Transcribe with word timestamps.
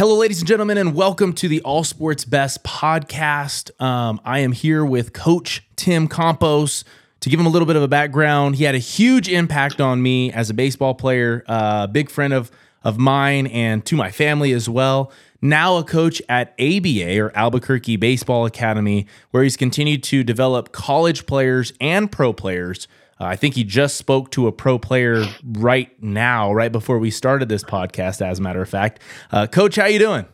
Hello, 0.00 0.16
ladies 0.16 0.38
and 0.38 0.48
gentlemen, 0.48 0.78
and 0.78 0.94
welcome 0.94 1.34
to 1.34 1.46
the 1.46 1.60
All 1.60 1.84
Sports 1.84 2.24
Best 2.24 2.64
podcast. 2.64 3.70
Um, 3.82 4.18
I 4.24 4.38
am 4.38 4.52
here 4.52 4.82
with 4.82 5.12
Coach 5.12 5.62
Tim 5.76 6.08
Campos. 6.08 6.84
To 7.20 7.28
give 7.28 7.38
him 7.38 7.44
a 7.44 7.50
little 7.50 7.66
bit 7.66 7.76
of 7.76 7.82
a 7.82 7.88
background, 7.88 8.56
he 8.56 8.64
had 8.64 8.74
a 8.74 8.78
huge 8.78 9.28
impact 9.28 9.78
on 9.78 10.00
me 10.00 10.32
as 10.32 10.48
a 10.48 10.54
baseball 10.54 10.94
player, 10.94 11.44
a 11.46 11.52
uh, 11.52 11.86
big 11.86 12.08
friend 12.08 12.32
of, 12.32 12.50
of 12.82 12.96
mine 12.96 13.46
and 13.48 13.84
to 13.84 13.94
my 13.94 14.10
family 14.10 14.54
as 14.54 14.70
well. 14.70 15.12
Now 15.42 15.76
a 15.76 15.84
coach 15.84 16.22
at 16.30 16.54
ABA 16.58 17.20
or 17.20 17.30
Albuquerque 17.36 17.96
Baseball 17.96 18.46
Academy, 18.46 19.06
where 19.32 19.42
he's 19.42 19.58
continued 19.58 20.02
to 20.04 20.24
develop 20.24 20.72
college 20.72 21.26
players 21.26 21.74
and 21.78 22.10
pro 22.10 22.32
players 22.32 22.88
uh, 23.20 23.24
I 23.26 23.36
think 23.36 23.54
he 23.54 23.64
just 23.64 23.96
spoke 23.96 24.30
to 24.30 24.46
a 24.46 24.52
pro 24.52 24.78
player 24.78 25.24
right 25.44 25.90
now, 26.02 26.52
right 26.52 26.72
before 26.72 26.98
we 26.98 27.10
started 27.10 27.48
this 27.48 27.62
podcast. 27.62 28.24
As 28.24 28.38
a 28.38 28.42
matter 28.42 28.62
of 28.62 28.68
fact, 28.68 29.02
uh, 29.30 29.46
Coach, 29.46 29.76
how 29.76 29.84
you 29.84 29.98
doing? 29.98 30.24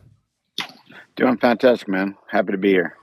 Doing 1.17 1.37
fantastic, 1.37 1.87
man. 1.89 2.15
Happy 2.27 2.53
to 2.53 2.57
be 2.57 2.69
here. 2.69 2.95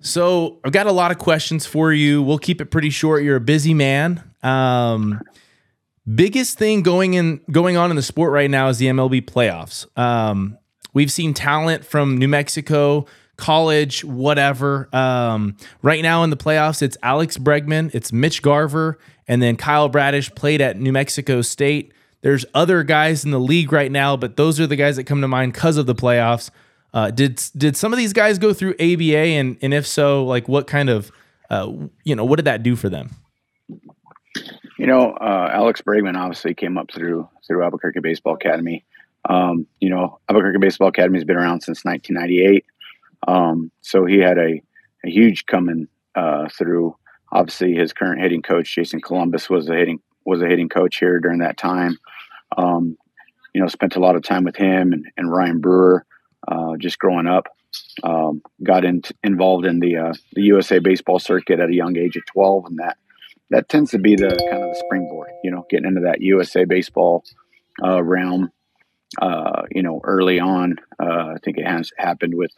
So 0.00 0.58
I've 0.64 0.72
got 0.72 0.86
a 0.86 0.92
lot 0.92 1.12
of 1.12 1.18
questions 1.18 1.64
for 1.64 1.92
you. 1.92 2.22
We'll 2.22 2.38
keep 2.38 2.60
it 2.60 2.66
pretty 2.66 2.90
short. 2.90 3.22
You're 3.22 3.36
a 3.36 3.40
busy 3.40 3.72
man. 3.72 4.22
Um, 4.42 5.22
biggest 6.12 6.58
thing 6.58 6.82
going 6.82 7.14
in 7.14 7.40
going 7.50 7.76
on 7.76 7.90
in 7.90 7.96
the 7.96 8.02
sport 8.02 8.32
right 8.32 8.50
now 8.50 8.68
is 8.68 8.78
the 8.78 8.86
MLB 8.86 9.22
playoffs. 9.22 9.86
Um, 9.96 10.58
we've 10.92 11.12
seen 11.12 11.34
talent 11.34 11.84
from 11.84 12.18
New 12.18 12.28
Mexico 12.28 13.06
college, 13.36 14.04
whatever. 14.04 14.88
Um, 14.94 15.56
right 15.82 16.02
now 16.02 16.22
in 16.22 16.30
the 16.30 16.36
playoffs, 16.36 16.82
it's 16.82 16.96
Alex 17.02 17.36
Bregman, 17.38 17.94
it's 17.94 18.12
Mitch 18.12 18.42
Garver, 18.42 18.98
and 19.26 19.42
then 19.42 19.56
Kyle 19.56 19.88
Bradish 19.88 20.34
played 20.34 20.60
at 20.60 20.78
New 20.78 20.92
Mexico 20.92 21.42
State. 21.42 21.92
There's 22.20 22.46
other 22.54 22.82
guys 22.82 23.24
in 23.24 23.30
the 23.32 23.40
league 23.40 23.72
right 23.72 23.92
now, 23.92 24.16
but 24.16 24.36
those 24.36 24.58
are 24.58 24.66
the 24.66 24.76
guys 24.76 24.96
that 24.96 25.04
come 25.04 25.20
to 25.20 25.28
mind 25.28 25.52
because 25.52 25.76
of 25.76 25.86
the 25.86 25.94
playoffs. 25.94 26.50
Uh, 26.94 27.10
did 27.10 27.42
did 27.56 27.76
some 27.76 27.92
of 27.92 27.98
these 27.98 28.12
guys 28.12 28.38
go 28.38 28.52
through 28.52 28.74
ABA, 28.74 29.16
and 29.16 29.58
and 29.60 29.74
if 29.74 29.86
so, 29.86 30.24
like 30.24 30.48
what 30.48 30.66
kind 30.66 30.88
of 30.88 31.10
uh, 31.50 31.70
you 32.04 32.14
know 32.14 32.24
what 32.24 32.36
did 32.36 32.46
that 32.46 32.62
do 32.62 32.76
for 32.76 32.88
them? 32.88 33.10
You 34.78 34.86
know, 34.86 35.12
uh, 35.12 35.50
Alex 35.52 35.82
Bregman 35.82 36.16
obviously 36.16 36.54
came 36.54 36.78
up 36.78 36.90
through 36.92 37.28
through 37.46 37.62
Albuquerque 37.62 38.00
Baseball 38.00 38.34
Academy. 38.34 38.84
Um, 39.28 39.66
you 39.80 39.90
know, 39.90 40.18
Albuquerque 40.28 40.58
Baseball 40.58 40.88
Academy 40.88 41.18
has 41.18 41.24
been 41.24 41.36
around 41.36 41.62
since 41.62 41.84
1998. 41.84 42.64
Um, 43.26 43.70
so 43.80 44.04
he 44.04 44.18
had 44.18 44.38
a, 44.38 44.60
a 45.04 45.10
huge 45.10 45.46
coming 45.46 45.88
uh, 46.14 46.48
through. 46.48 46.96
Obviously, 47.32 47.74
his 47.74 47.92
current 47.92 48.20
hitting 48.20 48.42
coach, 48.42 48.74
Jason 48.74 49.00
Columbus, 49.00 49.50
was 49.50 49.68
a 49.68 49.74
hitting 49.74 50.00
was 50.24 50.40
a 50.40 50.46
hitting 50.46 50.68
coach 50.68 50.98
here 50.98 51.20
during 51.20 51.40
that 51.40 51.56
time. 51.56 51.98
Um, 52.56 52.96
you 53.54 53.60
know, 53.60 53.68
spent 53.68 53.96
a 53.96 54.00
lot 54.00 54.16
of 54.16 54.22
time 54.22 54.44
with 54.44 54.56
him 54.56 54.92
and, 54.92 55.04
and 55.16 55.30
Ryan 55.30 55.60
Brewer 55.60 56.04
uh, 56.48 56.76
just 56.78 56.98
growing 56.98 57.26
up. 57.26 57.46
Um, 58.04 58.40
got 58.62 58.84
in, 58.84 59.02
involved 59.24 59.66
in 59.66 59.80
the 59.80 59.96
uh, 59.96 60.12
the 60.34 60.42
USA 60.42 60.78
baseball 60.78 61.18
circuit 61.18 61.58
at 61.58 61.70
a 61.70 61.74
young 61.74 61.96
age 61.96 62.16
of 62.16 62.22
12, 62.32 62.66
and 62.66 62.78
that 62.78 62.96
that 63.50 63.68
tends 63.68 63.90
to 63.90 63.98
be 63.98 64.14
the 64.14 64.28
kind 64.28 64.62
of 64.62 64.70
the 64.70 64.82
springboard. 64.84 65.30
You 65.42 65.50
know, 65.50 65.66
getting 65.70 65.88
into 65.88 66.02
that 66.02 66.20
USA 66.20 66.64
baseball 66.64 67.24
uh, 67.82 68.02
realm. 68.02 68.50
Uh, 69.20 69.62
you 69.70 69.82
know, 69.82 70.00
early 70.02 70.40
on, 70.40 70.76
uh, 71.00 71.34
I 71.34 71.36
think 71.44 71.58
it 71.58 71.66
has 71.66 71.92
happened 71.98 72.34
with 72.34 72.50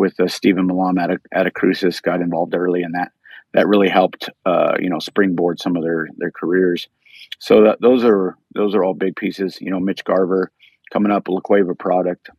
with 0.00 0.18
uh, 0.18 0.26
Stephen 0.26 0.66
Malam 0.66 0.96
at 0.98 1.10
a, 1.10 1.18
at 1.30 1.46
a 1.46 1.50
Crucis 1.50 2.00
got 2.00 2.22
involved 2.22 2.54
early, 2.54 2.82
and 2.82 2.94
that 2.94 3.12
that 3.52 3.68
really 3.68 3.88
helped 3.88 4.30
uh, 4.46 4.74
you 4.80 4.88
know 4.88 4.98
springboard 4.98 5.60
some 5.60 5.76
of 5.76 5.82
their 5.84 6.08
their 6.16 6.32
careers. 6.32 6.88
So 7.38 7.64
that, 7.64 7.80
those 7.80 8.02
are 8.02 8.36
those 8.54 8.74
are 8.74 8.82
all 8.82 8.94
big 8.94 9.14
pieces. 9.14 9.60
You 9.60 9.70
know, 9.70 9.78
Mitch 9.78 10.02
Garver 10.04 10.50
coming 10.90 11.12
up, 11.12 11.28
a 11.28 11.32
La 11.32 11.40
Cueva 11.40 11.74
product, 11.74 12.30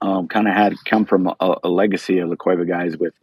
um, 0.00 0.26
kind 0.28 0.48
of 0.48 0.54
had 0.54 0.74
come 0.86 1.04
from 1.04 1.28
a, 1.28 1.56
a, 1.62 1.68
legacy 1.68 2.18
of 2.18 2.30
La 2.30 2.36
Cueva 2.36 2.64
guys 2.64 2.96
with 2.96 3.14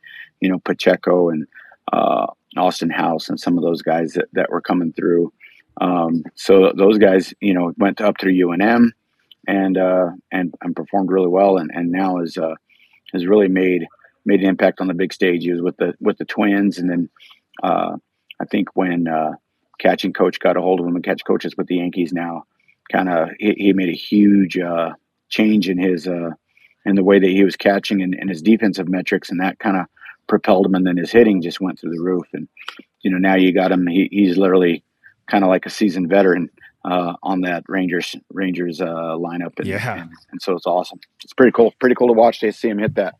you 0.41 0.49
know 0.49 0.59
Pacheco 0.59 1.29
and 1.29 1.47
uh, 1.91 2.27
Austin 2.55 2.91
House 2.91 3.29
and 3.29 3.39
some 3.39 3.57
of 3.57 3.63
those 3.63 3.81
guys 3.81 4.13
that, 4.13 4.27
that 4.33 4.51
were 4.51 4.61
coming 4.61 4.93
through. 4.93 5.33
Um, 5.81 6.23
so 6.35 6.71
those 6.77 6.99
guys, 6.99 7.33
you 7.41 7.55
know, 7.55 7.73
went 7.77 7.99
up 7.99 8.15
through 8.19 8.33
UNM 8.33 8.91
and 9.47 9.75
uh, 9.75 10.09
and 10.31 10.53
and 10.61 10.75
performed 10.75 11.09
really 11.11 11.27
well, 11.27 11.57
and 11.57 11.71
and 11.73 11.91
now 11.91 12.19
is 12.19 12.37
uh, 12.37 12.55
has 13.13 13.25
really 13.25 13.47
made 13.47 13.87
made 14.25 14.41
an 14.41 14.49
impact 14.49 14.81
on 14.81 14.87
the 14.87 14.93
big 14.93 15.13
stages 15.13 15.61
with 15.61 15.77
the 15.77 15.93
with 15.99 16.17
the 16.17 16.25
Twins, 16.25 16.77
and 16.77 16.89
then 16.89 17.09
uh, 17.63 17.97
I 18.39 18.45
think 18.45 18.69
when 18.75 19.07
uh, 19.07 19.33
catching 19.79 20.13
coach 20.13 20.39
got 20.39 20.57
a 20.57 20.61
hold 20.61 20.79
of 20.79 20.85
him 20.85 20.95
and 20.95 21.03
catch 21.03 21.23
coaches 21.25 21.55
with 21.57 21.67
the 21.67 21.77
Yankees 21.77 22.13
now, 22.13 22.45
kind 22.91 23.09
of 23.09 23.29
he, 23.39 23.53
he, 23.57 23.73
made 23.73 23.89
a 23.89 23.93
huge 23.93 24.57
uh, 24.57 24.91
change 25.29 25.69
in 25.69 25.77
his 25.77 26.07
uh, 26.07 26.31
in 26.85 26.95
the 26.95 27.03
way 27.03 27.19
that 27.19 27.29
he 27.29 27.43
was 27.43 27.55
catching 27.55 28.01
and, 28.01 28.15
and 28.15 28.29
his 28.29 28.41
defensive 28.41 28.87
metrics, 28.87 29.29
and 29.29 29.39
that 29.39 29.59
kind 29.59 29.77
of 29.77 29.85
propelled 30.27 30.65
him, 30.65 30.75
and 30.75 30.85
then 30.85 30.97
his 30.97 31.11
hitting 31.11 31.41
just 31.41 31.61
went 31.61 31.79
through 31.79 31.93
the 31.93 32.01
roof, 32.01 32.27
and 32.33 32.47
you 33.01 33.11
know 33.11 33.17
now 33.17 33.35
you 33.35 33.51
got 33.51 33.71
him. 33.71 33.87
He, 33.87 34.07
he's 34.11 34.37
literally 34.37 34.83
kind 35.27 35.43
of 35.43 35.49
like 35.49 35.65
a 35.65 35.69
seasoned 35.69 36.09
veteran 36.09 36.49
uh, 36.85 37.13
on 37.23 37.41
that 37.41 37.63
Rangers 37.67 38.15
Rangers 38.31 38.81
uh, 38.81 38.85
lineup. 38.85 39.57
And, 39.57 39.67
yeah, 39.67 40.01
and, 40.01 40.11
and, 40.31 40.41
so 40.41 40.55
it's 40.55 40.65
awesome. 40.65 40.99
It's 41.23 41.33
pretty 41.33 41.51
cool. 41.51 41.73
Pretty 41.79 41.95
cool 41.95 42.07
to 42.07 42.13
watch. 42.13 42.39
To 42.39 42.51
see 42.51 42.69
him 42.69 42.79
hit 42.79 42.95
that 42.95 43.15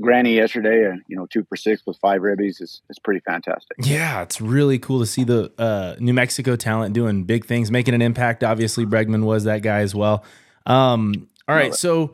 granny 0.00 0.34
yesterday, 0.34 0.84
and 0.84 1.02
you 1.08 1.16
know, 1.16 1.26
two 1.26 1.44
for 1.44 1.56
six 1.56 1.82
with 1.86 1.96
five 1.98 2.20
ribbies 2.20 2.60
is 2.60 2.82
is 2.90 2.98
pretty 2.98 3.20
fantastic. 3.20 3.76
Yeah, 3.82 4.22
it's 4.22 4.40
really 4.40 4.78
cool 4.78 5.00
to 5.00 5.06
see 5.06 5.24
the 5.24 5.50
uh, 5.58 5.96
New 5.98 6.14
Mexico 6.14 6.56
talent 6.56 6.94
doing 6.94 7.24
big 7.24 7.46
things, 7.46 7.70
making 7.70 7.94
an 7.94 8.02
impact. 8.02 8.44
Obviously, 8.44 8.84
Bregman 8.84 9.24
was 9.24 9.44
that 9.44 9.62
guy 9.62 9.80
as 9.80 9.94
well. 9.94 10.24
Um, 10.66 11.28
all 11.46 11.54
right, 11.54 11.74
so 11.74 12.12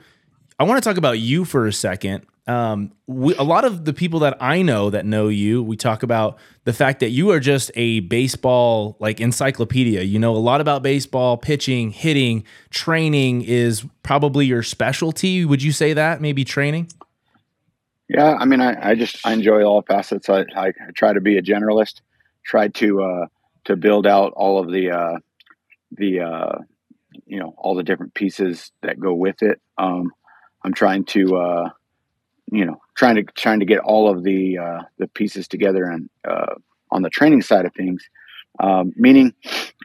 I 0.60 0.65
want 0.65 0.83
to 0.83 0.88
talk 0.88 0.97
about 0.97 1.19
you 1.19 1.44
for 1.44 1.66
a 1.66 1.72
second 1.72 2.25
um, 2.47 2.93
we, 3.06 3.34
a 3.37 3.43
lot 3.43 3.65
of 3.65 3.87
the 3.87 3.94
people 3.94 4.21
that 4.21 4.37
I 4.41 4.60
know 4.60 4.91
that 4.91 5.06
know 5.06 5.28
you, 5.28 5.62
we 5.62 5.77
talk 5.77 6.03
about 6.03 6.38
the 6.65 6.75
fact 6.75 7.00
that 7.00 7.10
you 7.10 7.31
are 7.31 7.41
just 7.41 7.71
a 7.75 8.00
baseball 8.00 8.97
like 9.00 9.21
encyclopedia. 9.21 10.03
You 10.03 10.19
know 10.19 10.37
a 10.37 10.38
lot 10.38 10.60
about 10.60 10.83
baseball, 10.83 11.38
pitching, 11.38 11.91
hitting, 11.91 12.44
training 12.71 13.43
is 13.43 13.84
probably 14.03 14.44
your 14.44 14.62
specialty. 14.62 15.44
Would 15.44 15.62
you 15.62 15.72
say 15.72 15.94
that? 15.94 16.21
Maybe 16.21 16.44
training? 16.44 16.88
Yeah, 18.09 18.34
I 18.34 18.44
mean, 18.44 18.60
I, 18.60 18.91
I 18.91 18.94
just 18.94 19.27
I 19.27 19.33
enjoy 19.33 19.62
all 19.62 19.81
facets. 19.81 20.28
I, 20.28 20.44
I, 20.54 20.72
try 20.94 21.15
to 21.15 21.22
be 21.22 21.38
a 21.38 21.43
generalist. 21.43 22.03
Try 22.44 22.69
to 22.69 23.03
uh, 23.03 23.27
to 23.65 23.77
build 23.77 24.06
out 24.06 24.34
all 24.34 24.59
of 24.59 24.71
the 24.71 24.91
uh, 24.91 25.19
the 25.93 26.21
uh, 26.21 26.59
you 27.25 27.38
know 27.38 27.54
all 27.56 27.75
the 27.75 27.83
different 27.83 28.12
pieces 28.12 28.71
that 28.83 29.00
go 29.00 29.15
with 29.15 29.43
it. 29.43 29.60
Um, 29.78 30.12
I'm 30.62 30.75
trying 30.75 31.04
to 31.06 31.37
uh, 31.37 31.71
you 32.50 32.65
know 32.65 32.81
trying 32.94 33.16
to 33.16 33.25
trying 33.34 33.60
to 33.60 33.66
get 33.66 33.81
all 33.81 34.09
of 34.09 34.22
the 34.22 34.59
uh, 34.59 34.82
the 34.99 35.09
pieces 35.09 35.49
together 35.49 35.84
and 35.84 36.09
uh, 36.28 36.55
on 36.91 37.03
the 37.03 37.10
training 37.10 37.43
side 37.43 37.66
of 37.66 37.75
things. 37.75 38.09
Um, 38.60 38.93
meaning, 38.97 39.34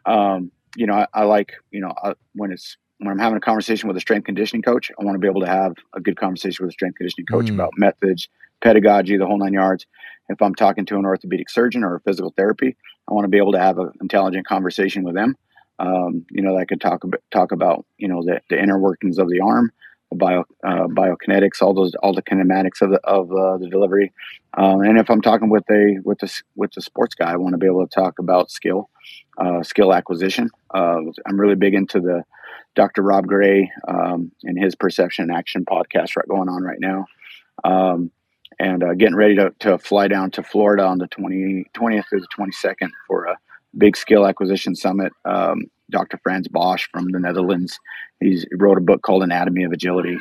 um, 0.06 0.52
you 0.76 0.86
know, 0.86 0.94
I, 0.94 1.08
I, 1.14 1.24
like 1.24 1.54
you 1.72 1.82
know 1.82 1.94
uh, 2.04 2.14
when 2.34 2.52
it's 2.52 2.78
when 3.00 3.10
I'm 3.10 3.20
having 3.20 3.38
a 3.38 3.42
conversation 3.42 3.88
with 3.88 3.98
a 3.98 4.02
strength 4.02 4.26
conditioning 4.26 4.62
coach, 4.62 4.92
I 5.00 5.04
want 5.04 5.16
to 5.16 5.20
be 5.20 5.28
able 5.28 5.42
to 5.42 5.48
have 5.48 5.74
a 5.94 6.02
good 6.02 6.18
conversation 6.18 6.66
with 6.66 6.72
a 6.72 6.74
strength 6.74 6.98
conditioning 6.98 7.26
coach 7.26 7.46
mm. 7.46 7.56
about 7.56 7.72
methods, 7.78 8.28
pedagogy, 8.62 9.18
the 9.18 9.26
whole 9.26 9.38
nine 9.38 9.54
yards. 9.54 9.86
If 10.28 10.42
I'm 10.42 10.54
talking 10.54 10.86
to 10.86 10.98
an 10.98 11.06
orthopedic 11.06 11.50
surgeon 11.50 11.84
or 11.84 11.96
a 11.96 12.02
physical 12.02 12.34
therapy, 12.38 12.76
I 13.08 13.14
want 13.14 13.26
to 13.26 13.30
be 13.30 13.38
able 13.38 13.54
to 13.54 13.60
have 13.60 13.80
an 13.80 13.92
intelligent 14.02 14.46
conversation 14.46 15.04
with 15.04 15.16
them. 15.16 15.36
Um, 15.80 16.26
you 16.30 16.44
know, 16.44 16.58
that 16.58 16.68
could 16.68 16.82
talk 16.82 17.04
about, 17.04 17.22
talk 17.32 17.52
about 17.52 17.86
you 17.98 18.08
know 18.08 18.22
the, 18.24 18.42
the 18.50 18.62
inner 18.62 18.78
workings 18.78 19.18
of 19.18 19.30
the 19.30 19.40
arm, 19.40 19.72
bio 20.16 20.44
uh, 20.64 20.88
biokinetics, 20.88 21.62
all 21.62 21.74
those 21.74 21.94
all 21.96 22.14
the 22.14 22.22
kinematics 22.22 22.82
of 22.82 22.92
the 22.92 23.00
of 23.04 23.32
uh, 23.32 23.58
the 23.58 23.68
delivery. 23.70 24.12
Um, 24.58 24.82
and 24.82 24.98
if 24.98 25.10
I'm 25.10 25.22
talking 25.22 25.50
with 25.50 25.70
a 25.70 26.00
with 26.04 26.20
the 26.20 26.42
with 26.56 26.72
the 26.74 26.82
sports 26.82 27.16
guy, 27.16 27.32
I 27.32 27.38
want 27.38 27.54
to 27.54 27.58
be 27.58 27.68
able 27.68 27.88
to 27.88 27.94
talk 27.94 28.20
about 28.20 28.52
skill, 28.52 28.90
uh, 29.38 29.64
skill 29.64 29.94
acquisition. 29.94 30.50
Uh, 30.74 31.02
I'm 31.26 31.40
really 31.40 31.56
big 31.56 31.74
into 31.74 32.00
the 32.00 32.24
Dr. 32.76 33.02
Rob 33.02 33.28
Gray 33.28 33.72
um, 33.88 34.32
and 34.44 34.58
his 34.58 34.76
Perception 34.76 35.24
and 35.24 35.38
Action 35.38 35.66
podcast 35.66 36.16
right 36.16 36.28
going 36.28 36.50
on 36.50 36.64
right 36.64 36.80
now. 36.80 37.06
Um, 37.64 38.12
and 38.60 38.84
uh, 38.84 38.94
getting 38.94 39.16
ready 39.16 39.36
to, 39.36 39.54
to 39.60 39.78
fly 39.78 40.08
down 40.08 40.32
to 40.32 40.44
Florida 40.44 40.84
on 40.84 40.98
the 40.98 41.08
20, 41.08 41.66
20th 41.74 42.04
through 42.10 42.22
the 42.22 42.28
22nd 42.38 42.90
for 43.08 43.26
a 43.26 43.38
big 43.78 43.96
skill 43.96 44.28
acquisition 44.28 44.76
summit. 44.76 45.14
Um, 45.26 45.66
Dr. 45.90 46.20
Frans 46.24 46.48
Bosch 46.48 46.88
from 46.92 47.12
the 47.12 47.20
Netherlands. 47.20 47.80
He's, 48.20 48.44
he 48.44 48.56
wrote 48.56 48.78
a 48.78 48.82
book 48.82 49.02
called 49.02 49.24
Anatomy 49.24 49.64
of 49.64 49.72
Agility. 49.72 50.18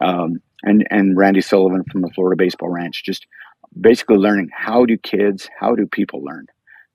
Um, 0.00 0.40
and, 0.62 0.86
and 0.90 1.16
Randy 1.16 1.40
Sullivan 1.40 1.84
from 1.90 2.02
the 2.02 2.10
Florida 2.14 2.36
Baseball 2.36 2.68
Ranch, 2.68 3.02
just 3.04 3.26
basically 3.78 4.16
learning 4.16 4.50
how 4.52 4.84
do 4.84 4.96
kids, 4.96 5.48
how 5.58 5.74
do 5.74 5.86
people 5.86 6.22
learn? 6.22 6.46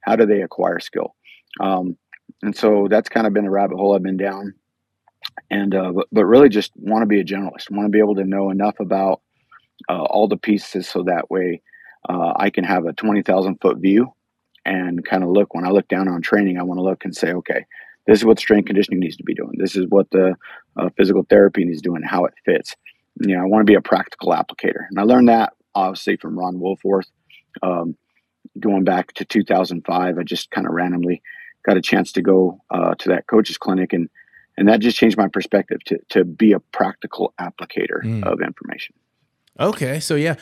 How 0.02 0.16
do 0.16 0.26
they 0.26 0.42
acquire 0.42 0.80
skill? 0.80 1.16
Um, 1.60 1.98
and 2.44 2.56
so 2.56 2.88
that's 2.90 3.10
kind 3.10 3.26
of 3.26 3.34
been 3.34 3.46
a 3.46 3.52
rabbit 3.52 3.78
hole 3.78 3.96
I've 3.96 4.04
been 4.04 4.18
down. 4.18 4.54
And, 5.50 5.74
uh, 5.74 5.92
but, 5.92 6.08
but 6.12 6.26
really 6.26 6.50
just 6.50 6.72
want 6.76 7.02
to 7.02 7.08
be 7.08 7.20
a 7.20 7.26
generalist, 7.26 7.72
want 7.72 7.86
to 7.86 7.90
be 7.90 8.00
able 8.00 8.16
to 8.16 8.24
know 8.24 8.50
enough 8.50 8.80
about 8.80 9.22
uh, 9.90 10.04
all 10.04 10.28
the 10.28 10.38
pieces 10.38 10.88
so 10.88 11.04
that 11.04 11.30
way 11.30 11.62
uh, 12.08 12.34
I 12.36 12.50
can 12.50 12.64
have 12.64 12.86
a 12.86 12.94
20,000 12.94 13.60
foot 13.62 13.78
view 13.78 14.14
and 14.66 15.06
kind 15.06 15.24
of 15.24 15.30
look 15.30 15.54
when 15.54 15.66
I 15.66 15.70
look 15.70 15.88
down 15.88 16.08
on 16.08 16.22
training, 16.22 16.58
I 16.58 16.64
want 16.64 16.80
to 16.80 16.84
look 16.84 17.06
and 17.06 17.16
say, 17.16 17.32
okay, 17.34 17.66
this 18.08 18.20
is 18.20 18.26
what 18.26 18.40
strength 18.40 18.68
conditioning 18.68 19.00
needs 19.00 19.18
to 19.18 19.24
be 19.24 19.34
doing. 19.34 19.54
This 19.58 19.76
is 19.76 19.86
what 19.88 20.10
the 20.12 20.36
uh, 20.78 20.90
physical 20.98 21.26
therapy 21.30 21.66
needs 21.66 21.82
doing, 21.82 22.04
how 22.04 22.26
it 22.26 22.34
fits. 22.46 22.76
You 23.22 23.36
know, 23.36 23.44
I 23.44 23.46
want 23.46 23.62
to 23.62 23.72
be 23.72 23.76
a 23.76 23.82
practical 23.82 24.32
applicator, 24.32 24.88
and 24.90 25.00
I 25.00 25.04
learned 25.04 25.30
that 25.30 25.54
obviously 25.76 26.18
from 26.18 26.40
Ron 26.40 26.56
Wolforth. 26.56 27.08
Um, 27.62 27.96
going 28.60 28.86
back 28.86 29.14
to 29.14 29.26
2005, 29.26 30.18
I 30.18 30.24
just 30.24 30.50
kind 30.50 30.66
of 30.66 30.74
randomly 30.74 31.22
got 31.66 31.78
a 31.78 31.82
chance 31.82 32.14
to 32.14 32.22
go 32.22 32.60
uh, 32.70 32.96
to 32.96 33.10
that 33.10 33.28
coach's 33.28 33.58
clinic, 33.58 33.94
and 33.94 34.10
and 34.58 34.70
that 34.70 34.80
just 34.80 34.98
changed 34.98 35.18
my 35.18 35.28
perspective 35.28 35.84
to 35.86 36.00
to 36.10 36.24
be 36.24 36.54
a 36.54 36.60
practical 36.60 37.34
applicator 37.40 38.04
mm. 38.04 38.24
of 38.24 38.42
information. 38.42 38.96
Okay, 39.60 40.00
so 40.00 40.16
yeah, 40.16 40.36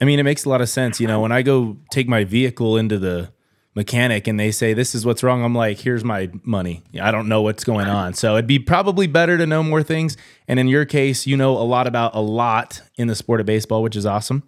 I 0.00 0.04
mean, 0.04 0.18
it 0.18 0.24
makes 0.24 0.44
a 0.44 0.48
lot 0.48 0.60
of 0.60 0.68
sense. 0.68 1.00
You 1.00 1.06
know, 1.06 1.20
when 1.20 1.32
I 1.32 1.42
go 1.42 1.76
take 1.90 2.08
my 2.08 2.24
vehicle 2.24 2.76
into 2.76 2.98
the 2.98 3.30
mechanic 3.74 4.26
and 4.26 4.38
they 4.38 4.50
say 4.50 4.74
this 4.74 4.94
is 4.94 5.06
what's 5.06 5.22
wrong, 5.22 5.44
I'm 5.44 5.54
like, 5.54 5.78
here's 5.78 6.04
my 6.04 6.30
money. 6.42 6.82
I 7.00 7.10
don't 7.10 7.28
know 7.28 7.42
what's 7.42 7.64
going 7.64 7.86
on. 7.86 8.14
So 8.14 8.34
it'd 8.34 8.46
be 8.46 8.58
probably 8.58 9.06
better 9.06 9.38
to 9.38 9.46
know 9.46 9.62
more 9.62 9.82
things. 9.82 10.16
And 10.46 10.58
in 10.58 10.68
your 10.68 10.84
case, 10.84 11.26
you 11.26 11.36
know 11.36 11.56
a 11.56 11.62
lot 11.62 11.86
about 11.86 12.14
a 12.14 12.20
lot 12.20 12.82
in 12.96 13.08
the 13.08 13.14
sport 13.14 13.40
of 13.40 13.46
baseball, 13.46 13.82
which 13.82 13.96
is 13.96 14.06
awesome. 14.06 14.42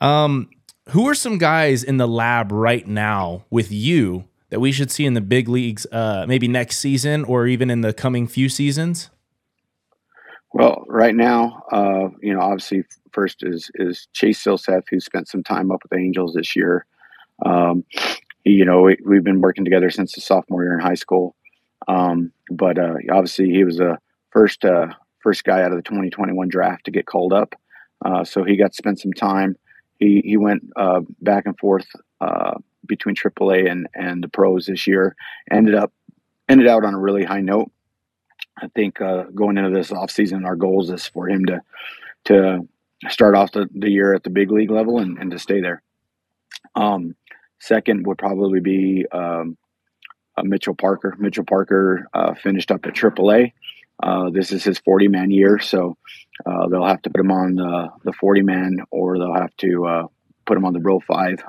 Um, 0.00 0.50
who 0.90 1.08
are 1.08 1.14
some 1.14 1.38
guys 1.38 1.82
in 1.82 1.96
the 1.96 2.08
lab 2.08 2.52
right 2.52 2.86
now 2.86 3.44
with 3.50 3.72
you 3.72 4.24
that 4.50 4.60
we 4.60 4.72
should 4.72 4.90
see 4.90 5.06
in 5.06 5.14
the 5.14 5.20
big 5.20 5.48
leagues, 5.48 5.86
uh, 5.90 6.26
maybe 6.28 6.46
next 6.46 6.78
season 6.78 7.24
or 7.24 7.46
even 7.46 7.70
in 7.70 7.80
the 7.80 7.92
coming 7.92 8.26
few 8.26 8.48
seasons? 8.48 9.10
Well, 10.52 10.84
right 10.86 11.14
now, 11.14 11.64
uh, 11.72 12.10
you 12.22 12.32
know, 12.32 12.40
obviously, 12.40 12.84
first 13.12 13.42
is 13.42 13.70
is 13.74 14.06
Chase 14.12 14.42
Silseth, 14.42 14.84
who 14.88 15.00
spent 15.00 15.26
some 15.26 15.42
time 15.42 15.72
up 15.72 15.80
with 15.82 15.90
the 15.90 15.98
Angels 15.98 16.34
this 16.34 16.54
year. 16.54 16.86
Um, 17.44 17.84
you 18.44 18.64
know, 18.64 18.82
we, 18.82 19.16
have 19.16 19.24
been 19.24 19.40
working 19.40 19.64
together 19.64 19.90
since 19.90 20.12
the 20.12 20.20
sophomore 20.20 20.62
year 20.62 20.74
in 20.74 20.80
high 20.80 20.94
school. 20.94 21.34
Um, 21.88 22.32
but 22.50 22.78
uh, 22.78 22.94
obviously, 23.10 23.50
he 23.50 23.64
was 23.64 23.80
a 23.80 23.98
first 24.30 24.64
uh, 24.64 24.88
first 25.20 25.44
guy 25.44 25.62
out 25.62 25.72
of 25.72 25.76
the 25.76 25.82
2021 25.82 26.48
draft 26.48 26.84
to 26.84 26.90
get 26.90 27.06
called 27.06 27.32
up. 27.32 27.54
Uh, 28.04 28.24
so 28.24 28.44
he 28.44 28.56
got 28.56 28.72
to 28.72 28.76
spend 28.76 28.98
some 28.98 29.12
time. 29.12 29.56
He 29.98 30.22
he 30.24 30.36
went 30.36 30.62
uh, 30.76 31.00
back 31.20 31.46
and 31.46 31.58
forth 31.58 31.86
uh, 32.20 32.54
between 32.86 33.14
AAA 33.14 33.70
and 33.70 33.88
and 33.94 34.22
the 34.22 34.28
pros 34.28 34.66
this 34.66 34.86
year. 34.86 35.16
Ended 35.50 35.74
up 35.74 35.92
ended 36.48 36.68
out 36.68 36.84
on 36.84 36.94
a 36.94 37.00
really 37.00 37.24
high 37.24 37.40
note. 37.40 37.70
I 38.58 38.68
think 38.68 39.00
uh, 39.00 39.24
going 39.34 39.58
into 39.58 39.70
this 39.70 39.90
offseason, 39.90 40.44
our 40.44 40.56
goals 40.56 40.90
is 40.90 41.06
for 41.06 41.28
him 41.28 41.46
to 41.46 41.60
to 42.26 42.68
start 43.08 43.34
off 43.34 43.52
the, 43.52 43.68
the 43.74 43.90
year 43.90 44.14
at 44.14 44.22
the 44.22 44.30
big 44.30 44.50
league 44.50 44.70
level 44.70 44.98
and, 44.98 45.18
and 45.18 45.30
to 45.30 45.38
stay 45.38 45.60
there. 45.60 45.82
Um, 46.74 47.14
second 47.64 48.06
would 48.06 48.18
probably 48.18 48.60
be 48.60 49.06
um, 49.12 49.56
uh, 50.36 50.42
Mitchell 50.42 50.74
Parker. 50.74 51.14
Mitchell 51.18 51.44
Parker 51.44 52.06
uh, 52.14 52.34
finished 52.34 52.70
up 52.70 52.84
at 52.86 52.94
AAA. 52.94 53.52
Uh, 54.02 54.30
this 54.30 54.50
is 54.52 54.64
his 54.64 54.78
40 54.80 55.08
man 55.08 55.30
year, 55.30 55.58
so 55.58 55.96
uh, 56.44 56.68
they'll 56.68 56.84
have 56.84 57.02
to 57.02 57.10
put 57.10 57.20
him 57.20 57.30
on 57.30 57.54
the, 57.54 57.88
the 58.04 58.12
40 58.12 58.42
man 58.42 58.78
or 58.90 59.18
they'll 59.18 59.34
have 59.34 59.56
to 59.58 59.86
uh, 59.86 60.06
put 60.46 60.56
him 60.56 60.64
on 60.64 60.72
the 60.72 60.80
Rule 60.80 61.02
5 61.06 61.42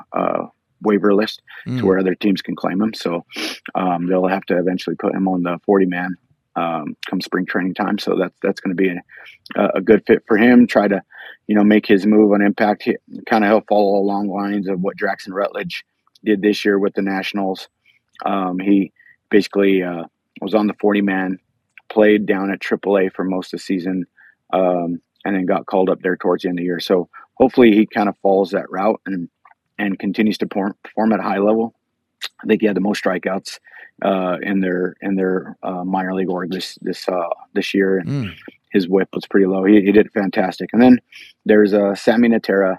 waiver 0.82 1.16
list 1.16 1.42
mm. 1.68 1.80
to 1.80 1.86
where 1.86 1.98
other 1.98 2.14
teams 2.14 2.42
can 2.42 2.56
claim 2.56 2.82
him. 2.82 2.94
So 2.94 3.26
um, 3.74 4.08
they'll 4.08 4.28
have 4.28 4.46
to 4.46 4.58
eventually 4.58 4.96
put 4.96 5.16
him 5.16 5.28
on 5.28 5.44
the 5.44 5.60
40 5.66 5.86
man 5.88 6.16
um, 6.56 6.96
come 7.10 7.22
spring 7.22 7.46
training 7.46 7.74
time. 7.74 7.98
So 7.98 8.16
that's 8.16 8.36
that's 8.42 8.62
going 8.62 8.76
to 8.76 8.82
be 8.82 8.90
a, 8.90 9.70
a, 9.76 9.82
good 9.82 10.04
fit 10.06 10.24
for 10.28 10.38
him. 10.38 10.68
Try 10.68 10.88
to, 10.88 11.02
you 11.48 11.56
know, 11.56 11.64
make 11.64 11.86
his 11.86 12.06
move 12.06 12.32
on 12.32 12.42
impact. 12.42 12.88
Kind 13.28 13.44
of 13.44 13.50
help 13.50 13.66
follow 13.68 14.00
along 14.00 14.30
lines 14.30 14.70
of 14.70 14.80
what 14.80 14.98
Jackson 14.98 15.34
Rutledge 15.34 15.84
did 16.26 16.42
this 16.42 16.66
year 16.66 16.78
with 16.78 16.94
the 16.94 17.02
Nationals. 17.02 17.70
Um, 18.26 18.60
he 18.60 18.92
basically 19.30 19.84
uh, 19.84 20.04
was 20.42 20.54
on 20.54 20.68
the 20.68 20.74
40 20.80 21.02
man, 21.02 21.40
played 21.90 22.26
down 22.26 22.52
at 22.52 22.60
AAA 22.60 23.14
for 23.14 23.24
most 23.24 23.54
of 23.54 23.60
the 23.60 23.64
season, 23.64 24.06
um, 24.54 25.02
and 25.24 25.36
then 25.36 25.46
got 25.46 25.66
called 25.66 25.90
up 25.90 26.02
there 26.02 26.18
towards 26.18 26.44
the 26.44 26.50
end 26.50 26.60
of 26.60 26.62
the 26.62 26.66
year. 26.66 26.80
So 26.80 27.10
hopefully 27.36 27.72
he 27.72 27.86
kind 27.86 28.10
of 28.10 28.18
follows 28.18 28.52
that 28.52 28.70
route 28.70 29.02
and 29.06 29.30
and 29.78 30.00
continues 30.00 30.38
to 30.38 30.48
perform 30.48 31.12
at 31.12 31.20
a 31.20 31.24
high 31.24 31.40
level. 31.40 31.76
I 32.42 32.48
think 32.48 32.62
he 32.62 32.68
had 32.68 32.78
the 32.78 32.82
most 32.82 33.04
strikeouts 33.04 33.60
uh, 34.04 34.38
in 34.42 34.62
their 34.62 34.96
in 35.02 35.16
their 35.16 35.58
uh, 35.64 35.84
minor 35.84 36.14
league 36.14 36.30
org 36.30 36.52
this 36.52 36.78
this 36.82 37.08
uh, 37.10 37.30
this 37.54 37.74
year, 37.74 37.98
and 37.98 38.08
mm. 38.08 38.34
his 38.72 38.88
whip 38.88 39.10
was 39.14 39.26
pretty 39.28 39.48
low. 39.48 39.64
He, 39.64 39.82
he 39.82 39.92
did 39.92 40.12
fantastic. 40.12 40.70
And 40.74 40.82
then 40.82 41.00
there's 41.46 41.74
uh, 41.74 41.96
Sammy 41.96 42.30
Natera, 42.30 42.78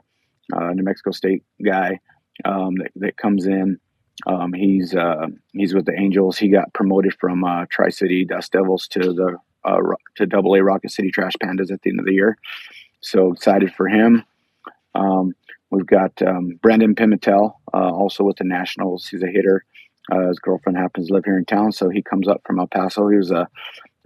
uh, 0.54 0.72
New 0.72 0.82
Mexico 0.82 1.10
State 1.10 1.42
guy 1.64 2.00
um, 2.44 2.76
that, 2.76 2.90
that 2.96 3.16
comes 3.16 3.46
in. 3.46 3.78
Um, 4.26 4.52
he's 4.52 4.94
uh, 4.94 5.26
he's 5.52 5.74
with 5.74 5.84
the 5.84 5.98
Angels. 5.98 6.38
He 6.38 6.48
got 6.48 6.72
promoted 6.72 7.14
from 7.20 7.44
uh, 7.44 7.66
Tri 7.70 7.90
City 7.90 8.24
Dust 8.24 8.52
Devils 8.52 8.88
to 8.88 9.00
the 9.12 9.36
uh, 9.64 9.80
to 10.16 10.26
Double 10.26 10.54
A 10.54 10.62
Rocket 10.62 10.90
City 10.90 11.10
Trash 11.10 11.34
Pandas 11.42 11.70
at 11.70 11.82
the 11.82 11.90
end 11.90 12.00
of 12.00 12.06
the 12.06 12.14
year. 12.14 12.38
So 13.00 13.32
excited 13.32 13.74
for 13.74 13.88
him. 13.88 14.24
Um, 14.94 15.34
we've 15.70 15.86
got 15.86 16.22
um, 16.22 16.58
Brandon 16.62 16.94
Pimentel, 16.94 17.54
uh, 17.74 17.90
also 17.90 18.24
with 18.24 18.36
the 18.36 18.44
Nationals. 18.44 19.06
He's 19.06 19.22
a 19.22 19.28
hitter. 19.28 19.64
Uh, 20.10 20.28
his 20.28 20.38
girlfriend 20.38 20.78
happens 20.78 21.08
to 21.08 21.14
live 21.14 21.24
here 21.24 21.36
in 21.36 21.44
town, 21.44 21.72
so 21.72 21.88
he 21.90 22.00
comes 22.00 22.28
up 22.28 22.40
from 22.46 22.58
El 22.58 22.68
Paso. 22.68 23.08
He 23.08 23.16
was 23.16 23.32
a 23.32 23.48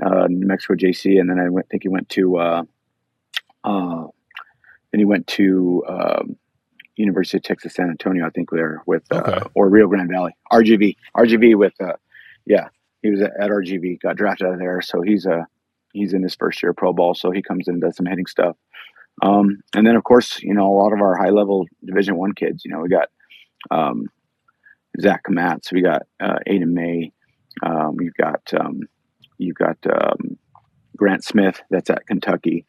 uh, 0.04 0.26
New 0.28 0.46
Mexico 0.46 0.74
JC, 0.74 1.20
and 1.20 1.30
then 1.30 1.38
I 1.38 1.50
went, 1.50 1.68
think 1.68 1.82
he 1.82 1.88
went 1.88 2.08
to 2.10 2.64
then 4.92 4.98
he 4.98 5.04
went 5.04 5.26
to 5.28 5.84
um, 5.88 6.36
University 7.00 7.38
of 7.38 7.42
Texas 7.42 7.74
San 7.74 7.90
Antonio, 7.90 8.26
I 8.26 8.30
think 8.30 8.50
there 8.50 8.82
with 8.86 9.02
uh, 9.10 9.22
okay. 9.26 9.40
or 9.54 9.68
Rio 9.68 9.86
Grande 9.88 10.10
Valley 10.10 10.36
RGV 10.52 10.96
RGV 11.16 11.56
with 11.56 11.74
uh, 11.80 11.94
yeah 12.46 12.68
he 13.02 13.10
was 13.10 13.20
at, 13.20 13.32
RGV 13.38 14.00
got 14.00 14.16
drafted 14.16 14.46
out 14.46 14.54
of 14.54 14.58
there, 14.58 14.80
so 14.80 15.02
he's 15.02 15.26
a 15.26 15.46
he's 15.92 16.12
in 16.12 16.22
his 16.22 16.34
first 16.34 16.62
year 16.62 16.70
of 16.70 16.76
pro 16.76 16.92
ball, 16.92 17.14
so 17.14 17.30
he 17.30 17.42
comes 17.42 17.66
in 17.66 17.74
and 17.74 17.82
does 17.82 17.96
some 17.96 18.06
hitting 18.06 18.26
stuff. 18.26 18.56
Um, 19.22 19.62
and 19.74 19.86
then 19.86 19.96
of 19.96 20.04
course 20.04 20.42
you 20.42 20.54
know 20.54 20.66
a 20.66 20.76
lot 20.76 20.92
of 20.92 21.00
our 21.00 21.16
high 21.16 21.30
level 21.30 21.66
Division 21.84 22.16
One 22.16 22.32
kids, 22.32 22.64
you 22.64 22.70
know 22.70 22.80
we 22.80 22.88
got 22.88 23.08
um, 23.70 24.06
Zach 25.00 25.22
Kmatz. 25.28 25.72
We 25.72 25.82
got 25.82 26.02
uh, 26.20 26.38
Aiden 26.48 26.72
May. 26.72 27.12
Um, 27.62 27.96
we've 27.96 28.14
got 28.14 28.42
um, 28.58 28.80
you've 29.38 29.56
got 29.56 29.78
um, 29.86 30.38
Grant 30.96 31.24
Smith. 31.24 31.60
That's 31.70 31.90
at 31.90 32.06
Kentucky. 32.06 32.64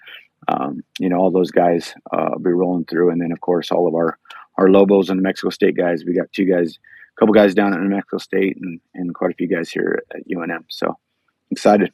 Um, 0.48 0.84
you 1.00 1.10
know, 1.10 1.18
all 1.18 1.32
those 1.32 1.52
guys 1.52 1.94
uh, 2.12 2.38
be 2.38 2.52
rolling 2.52 2.86
through, 2.86 3.12
and 3.12 3.22
then 3.22 3.32
of 3.32 3.42
course 3.42 3.72
all 3.72 3.88
of 3.88 3.96
our 3.96 4.18
our 4.58 4.70
Lobos 4.70 5.10
and 5.10 5.20
the 5.20 5.24
Mexico 5.24 5.50
State 5.50 5.78
guys. 5.78 6.04
We 6.06 6.14
got 6.14 6.32
two 6.34 6.46
guys, 6.46 6.78
a 7.16 7.20
couple 7.20 7.34
guys 7.34 7.54
down 7.54 7.74
at 7.74 7.80
New 7.80 7.90
Mexico 7.90 8.18
State, 8.18 8.58
and 8.62 8.80
and 8.94 9.14
quite 9.14 9.32
a 9.32 9.36
few 9.36 9.48
guys 9.48 9.70
here 9.70 10.04
at 10.14 10.28
UNM. 10.28 10.66
So 10.70 10.98
excited. 11.50 11.94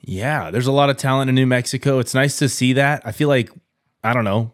Yeah, 0.00 0.50
there's 0.50 0.66
a 0.66 0.72
lot 0.72 0.90
of 0.90 0.96
talent 0.96 1.28
in 1.28 1.34
New 1.34 1.46
Mexico. 1.46 1.98
It's 1.98 2.14
nice 2.14 2.38
to 2.38 2.48
see 2.48 2.72
that. 2.74 3.02
I 3.04 3.12
feel 3.12 3.28
like 3.28 3.50
I 4.02 4.12
don't 4.12 4.24
know 4.24 4.52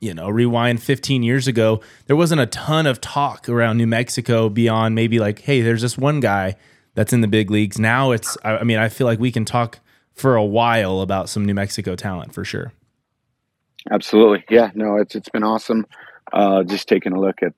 you 0.00 0.14
know, 0.14 0.28
rewind 0.28 0.82
15 0.82 1.22
years 1.22 1.46
ago, 1.46 1.80
there 2.06 2.16
wasn't 2.16 2.40
a 2.40 2.46
ton 2.46 2.86
of 2.86 3.00
talk 3.00 3.48
around 3.48 3.78
New 3.78 3.86
Mexico 3.86 4.48
beyond 4.48 4.94
maybe 4.94 5.18
like, 5.18 5.40
hey, 5.40 5.60
there's 5.60 5.82
this 5.82 5.98
one 5.98 6.20
guy 6.20 6.56
that's 6.94 7.12
in 7.12 7.20
the 7.20 7.28
big 7.28 7.50
leagues. 7.50 7.78
Now 7.78 8.12
it's, 8.12 8.36
I 8.44 8.64
mean, 8.64 8.78
I 8.78 8.88
feel 8.88 9.06
like 9.06 9.18
we 9.18 9.32
can 9.32 9.44
talk 9.44 9.80
for 10.18 10.36
a 10.36 10.44
while 10.44 11.00
about 11.00 11.28
some 11.28 11.44
New 11.44 11.54
Mexico 11.54 11.96
talent 11.96 12.34
for 12.34 12.44
sure. 12.44 12.72
Absolutely. 13.90 14.44
Yeah, 14.50 14.70
no, 14.74 14.96
it's, 14.96 15.14
it's 15.14 15.28
been 15.28 15.44
awesome. 15.44 15.86
Uh, 16.32 16.62
just 16.62 16.88
taking 16.88 17.12
a 17.12 17.20
look 17.20 17.42
at, 17.42 17.54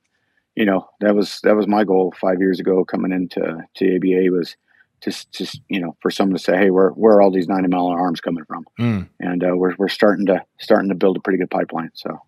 you 0.55 0.65
know, 0.65 0.87
that 0.99 1.15
was, 1.15 1.39
that 1.43 1.55
was 1.55 1.67
my 1.67 1.83
goal 1.83 2.13
five 2.19 2.39
years 2.39 2.59
ago 2.59 2.85
coming 2.85 3.11
into 3.11 3.65
to 3.75 3.95
ABA 3.95 4.31
was 4.31 4.55
just, 5.03 5.31
just, 5.31 5.59
you 5.67 5.79
know, 5.79 5.95
for 6.01 6.11
someone 6.11 6.37
to 6.37 6.43
say, 6.43 6.55
Hey, 6.55 6.69
where, 6.69 6.89
where 6.89 7.15
are 7.15 7.21
all 7.21 7.31
these 7.31 7.47
90 7.47 7.67
mile 7.69 7.87
arms 7.87 8.21
coming 8.21 8.45
from? 8.45 8.65
Mm. 8.79 9.09
And, 9.19 9.43
uh, 9.43 9.55
we're, 9.55 9.75
we're 9.77 9.89
starting 9.89 10.27
to, 10.27 10.43
starting 10.59 10.89
to 10.89 10.95
build 10.95 11.17
a 11.17 11.19
pretty 11.19 11.39
good 11.39 11.49
pipeline. 11.49 11.91
So 11.95 12.21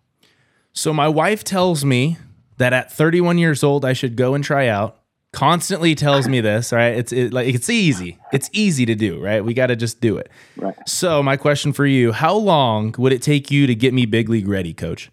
so 0.76 0.92
my 0.92 1.06
wife 1.06 1.44
tells 1.44 1.84
me 1.84 2.18
that 2.58 2.72
at 2.72 2.92
31 2.92 3.38
years 3.38 3.62
old 3.62 3.84
I 3.84 3.92
should 3.92 4.16
go 4.16 4.34
and 4.34 4.42
try 4.42 4.66
out. 4.66 4.98
Constantly 5.34 5.94
tells 5.94 6.28
me 6.28 6.40
this, 6.40 6.72
right? 6.72 6.96
It's 6.96 7.12
it, 7.12 7.32
like 7.32 7.52
it's 7.52 7.68
easy. 7.68 8.18
It's 8.32 8.48
easy 8.52 8.86
to 8.86 8.94
do, 8.94 9.20
right? 9.20 9.44
We 9.44 9.52
got 9.52 9.66
to 9.66 9.76
just 9.76 10.00
do 10.00 10.16
it. 10.16 10.30
Right. 10.56 10.74
So 10.86 11.22
my 11.22 11.36
question 11.36 11.72
for 11.72 11.84
you: 11.84 12.12
How 12.12 12.34
long 12.34 12.94
would 12.98 13.12
it 13.12 13.20
take 13.20 13.50
you 13.50 13.66
to 13.66 13.74
get 13.74 13.92
me 13.92 14.06
big 14.06 14.28
league 14.28 14.48
ready, 14.48 14.72
Coach? 14.72 15.10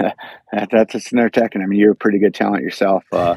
That's 0.52 0.94
a 0.94 1.00
snare 1.00 1.30
teching. 1.30 1.62
I 1.62 1.66
mean, 1.66 1.78
you're 1.78 1.92
a 1.92 1.96
pretty 1.96 2.18
good 2.18 2.34
talent 2.34 2.62
yourself. 2.62 3.04
Uh, 3.12 3.36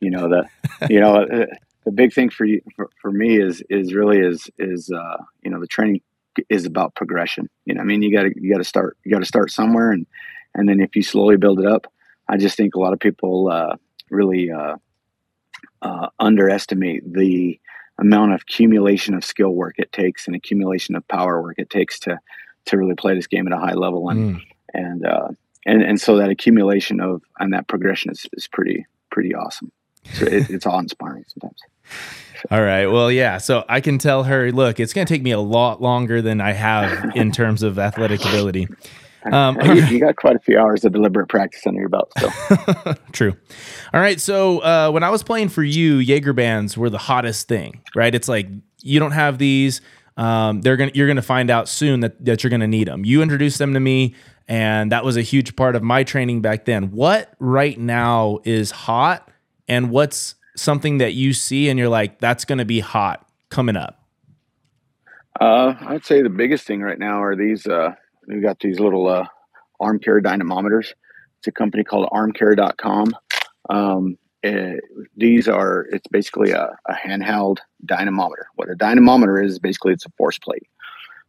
you 0.00 0.10
know 0.10 0.28
the, 0.28 0.48
you 0.88 1.00
know 1.00 1.16
uh, 1.16 1.46
the 1.84 1.92
big 1.92 2.12
thing 2.12 2.30
for 2.30 2.44
you 2.44 2.60
for, 2.74 2.90
for 3.00 3.12
me 3.12 3.40
is 3.40 3.62
is 3.70 3.94
really 3.94 4.18
is 4.18 4.50
is 4.58 4.90
uh, 4.90 5.16
you 5.42 5.50
know 5.50 5.60
the 5.60 5.66
training 5.66 6.00
is 6.48 6.66
about 6.66 6.94
progression. 6.94 7.48
You 7.64 7.74
know, 7.74 7.80
I 7.80 7.84
mean, 7.84 8.02
you 8.02 8.12
got 8.12 8.24
to 8.24 8.32
you 8.36 8.52
got 8.52 8.58
to 8.58 8.64
start 8.64 8.96
you 9.04 9.12
got 9.12 9.20
to 9.20 9.26
start 9.26 9.50
somewhere, 9.50 9.90
and 9.90 10.06
and 10.54 10.68
then 10.68 10.80
if 10.80 10.96
you 10.96 11.02
slowly 11.02 11.36
build 11.36 11.60
it 11.60 11.66
up, 11.66 11.86
I 12.28 12.36
just 12.36 12.56
think 12.56 12.74
a 12.74 12.80
lot 12.80 12.92
of 12.92 13.00
people 13.00 13.48
uh, 13.48 13.76
really 14.10 14.50
uh, 14.50 14.76
uh, 15.82 16.08
underestimate 16.18 17.12
the 17.12 17.58
amount 17.98 18.34
of 18.34 18.42
accumulation 18.42 19.14
of 19.14 19.24
skill 19.24 19.50
work 19.50 19.74
it 19.78 19.90
takes 19.92 20.26
and 20.26 20.36
accumulation 20.36 20.94
of 20.94 21.06
power 21.08 21.40
work 21.40 21.58
it 21.58 21.70
takes 21.70 21.98
to 21.98 22.18
to 22.66 22.76
really 22.76 22.94
play 22.94 23.14
this 23.14 23.26
game 23.26 23.46
at 23.46 23.52
a 23.52 23.58
high 23.58 23.74
level, 23.74 24.10
and 24.10 24.36
mm. 24.36 24.42
and 24.74 25.06
uh, 25.06 25.28
and 25.64 25.82
and 25.82 26.00
so 26.00 26.16
that 26.16 26.30
accumulation 26.30 27.00
of 27.00 27.22
and 27.38 27.52
that 27.52 27.66
progression 27.68 28.10
is, 28.10 28.26
is 28.34 28.46
pretty 28.46 28.84
pretty 29.10 29.34
awesome. 29.34 29.72
So 30.12 30.26
it, 30.26 30.50
it's 30.50 30.66
awe 30.66 30.78
inspiring 30.78 31.24
sometimes. 31.28 31.60
All 32.50 32.62
right. 32.62 32.86
Well, 32.86 33.10
yeah. 33.10 33.38
So 33.38 33.64
I 33.68 33.80
can 33.80 33.98
tell 33.98 34.24
her, 34.24 34.52
look, 34.52 34.78
it's 34.78 34.92
going 34.92 35.06
to 35.06 35.12
take 35.12 35.22
me 35.22 35.30
a 35.30 35.40
lot 35.40 35.80
longer 35.80 36.20
than 36.20 36.40
I 36.40 36.52
have 36.52 37.16
in 37.16 37.32
terms 37.32 37.62
of 37.62 37.78
athletic 37.78 38.20
ability. 38.20 38.68
Um, 39.32 39.58
you, 39.64 39.84
you, 39.86 40.00
got 40.00 40.14
quite 40.14 40.36
a 40.36 40.38
few 40.38 40.56
hours 40.56 40.84
of 40.84 40.92
deliberate 40.92 41.28
practice 41.28 41.66
under 41.66 41.80
your 41.80 41.88
belt. 41.88 42.12
So 42.18 42.30
true. 43.12 43.36
All 43.92 44.00
right. 44.00 44.20
So 44.20 44.60
uh, 44.60 44.90
when 44.90 45.02
I 45.02 45.10
was 45.10 45.24
playing 45.24 45.48
for 45.48 45.64
you, 45.64 45.96
Jaeger 45.96 46.32
bands 46.32 46.78
were 46.78 46.90
the 46.90 46.98
hottest 46.98 47.48
thing, 47.48 47.82
right? 47.96 48.14
It's 48.14 48.28
like 48.28 48.46
you 48.82 49.00
don't 49.00 49.12
have 49.12 49.38
these. 49.38 49.80
Um, 50.16 50.60
they're 50.60 50.76
gonna 50.76 50.92
you're 50.94 51.08
gonna 51.08 51.22
find 51.22 51.50
out 51.50 51.68
soon 51.68 52.00
that 52.00 52.24
that 52.24 52.44
you're 52.44 52.52
gonna 52.52 52.68
need 52.68 52.86
them. 52.86 53.04
You 53.04 53.20
introduced 53.20 53.58
them 53.58 53.74
to 53.74 53.80
me, 53.80 54.14
and 54.46 54.92
that 54.92 55.04
was 55.04 55.16
a 55.16 55.22
huge 55.22 55.56
part 55.56 55.74
of 55.74 55.82
my 55.82 56.04
training 56.04 56.40
back 56.40 56.64
then. 56.64 56.92
What 56.92 57.32
right 57.40 57.78
now 57.78 58.38
is 58.44 58.70
hot, 58.70 59.28
and 59.66 59.90
what's 59.90 60.36
something 60.56 60.98
that 60.98 61.14
you 61.14 61.32
see 61.32 61.68
and 61.68 61.78
you're 61.78 61.88
like, 61.88 62.20
that's 62.20 62.44
gonna 62.44 62.64
be 62.64 62.78
hot 62.78 63.28
coming 63.50 63.76
up? 63.76 64.04
Uh, 65.40 65.74
I'd 65.80 66.04
say 66.04 66.22
the 66.22 66.30
biggest 66.30 66.64
thing 66.64 66.80
right 66.80 66.98
now 66.98 67.20
are 67.22 67.34
these. 67.34 67.66
Uh, 67.66 67.94
we 68.26 68.40
got 68.40 68.60
these 68.60 68.80
little 68.80 69.06
uh, 69.08 69.26
arm 69.80 69.98
care 69.98 70.20
dynamometers. 70.20 70.92
It's 71.38 71.46
a 71.46 71.52
company 71.52 71.84
called 71.84 72.08
armcare.com. 72.10 73.14
Um, 73.68 74.18
it, 74.42 74.82
these 75.16 75.48
are 75.48 75.86
it's 75.90 76.06
basically 76.08 76.52
a, 76.52 76.76
a, 76.88 76.94
handheld 76.94 77.58
dynamometer. 77.84 78.46
What 78.54 78.70
a 78.70 78.76
dynamometer 78.76 79.42
is 79.42 79.58
basically 79.58 79.92
it's 79.92 80.06
a 80.06 80.10
force 80.16 80.38
plate. 80.38 80.68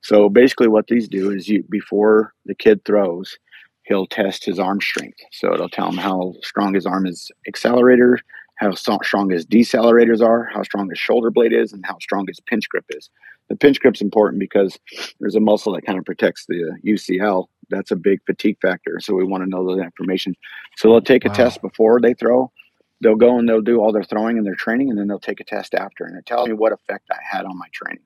So 0.02 0.30
basically, 0.30 0.68
what 0.68 0.88
these 0.88 1.08
do 1.08 1.32
is 1.32 1.48
you 1.48 1.64
before 1.70 2.34
the 2.46 2.54
kid 2.54 2.86
throws, 2.86 3.38
he'll 3.84 4.06
test 4.06 4.46
his 4.46 4.60
arm 4.60 4.82
strength. 4.82 5.20
So 5.32 5.54
it'll 5.54 5.70
tell 5.70 5.90
him 5.90 5.98
how 5.98 6.36
strong 6.44 6.76
his 6.76 6.86
arm 6.86 7.08
is 7.08 7.32
accelerator, 7.48 8.20
how 8.58 8.74
strong 8.74 9.30
his 9.30 9.46
decelerators 9.46 10.22
are, 10.22 10.50
how 10.54 10.64
strong 10.64 10.90
his 10.90 11.00
shoulder 11.00 11.32
blade 11.32 11.54
is, 11.54 11.74
and 11.74 11.86
how 11.86 11.98
strong 12.00 12.26
his 12.28 12.40
pinch 12.40 12.68
grip 12.70 12.86
is. 12.90 13.10
The 13.50 13.56
pinch 13.56 13.80
grip's 13.80 14.02
important 14.02 14.40
because 14.40 14.78
there's 15.20 15.36
a 15.36 15.40
muscle 15.40 15.74
that 15.74 15.86
kind 15.86 15.98
of 15.98 16.06
protects 16.06 16.46
the 16.48 16.64
uh, 16.64 16.76
UCL. 16.86 17.46
That's 17.70 17.92
a 17.92 17.96
big 17.96 18.20
fatigue 18.26 18.58
factor. 18.62 19.00
So 19.00 19.14
we 19.14 19.24
want 19.24 19.44
to 19.44 19.50
know 19.50 19.76
that 19.76 19.84
information. 19.84 20.36
So 20.76 20.90
they'll 20.90 21.02
take 21.02 21.26
a 21.26 21.30
wow. 21.30 21.36
test 21.36 21.62
before 21.62 22.02
they 22.02 22.14
throw. 22.14 22.52
They'll 23.02 23.16
go 23.16 23.38
and 23.38 23.48
they'll 23.48 23.62
do 23.62 23.80
all 23.80 23.92
their 23.92 24.04
throwing 24.04 24.38
and 24.38 24.46
their 24.46 24.56
training, 24.56 24.90
and 24.90 24.98
then 24.98 25.08
they'll 25.08 25.20
take 25.20 25.40
a 25.40 25.44
test 25.44 25.76
after, 25.76 26.04
and 26.06 26.18
it 26.18 26.26
tells 26.26 26.48
me 26.48 26.56
what 26.56 26.74
effect 26.74 27.06
I 27.12 27.20
had 27.24 27.46
on 27.46 27.58
my 27.58 27.68
training. 27.72 28.04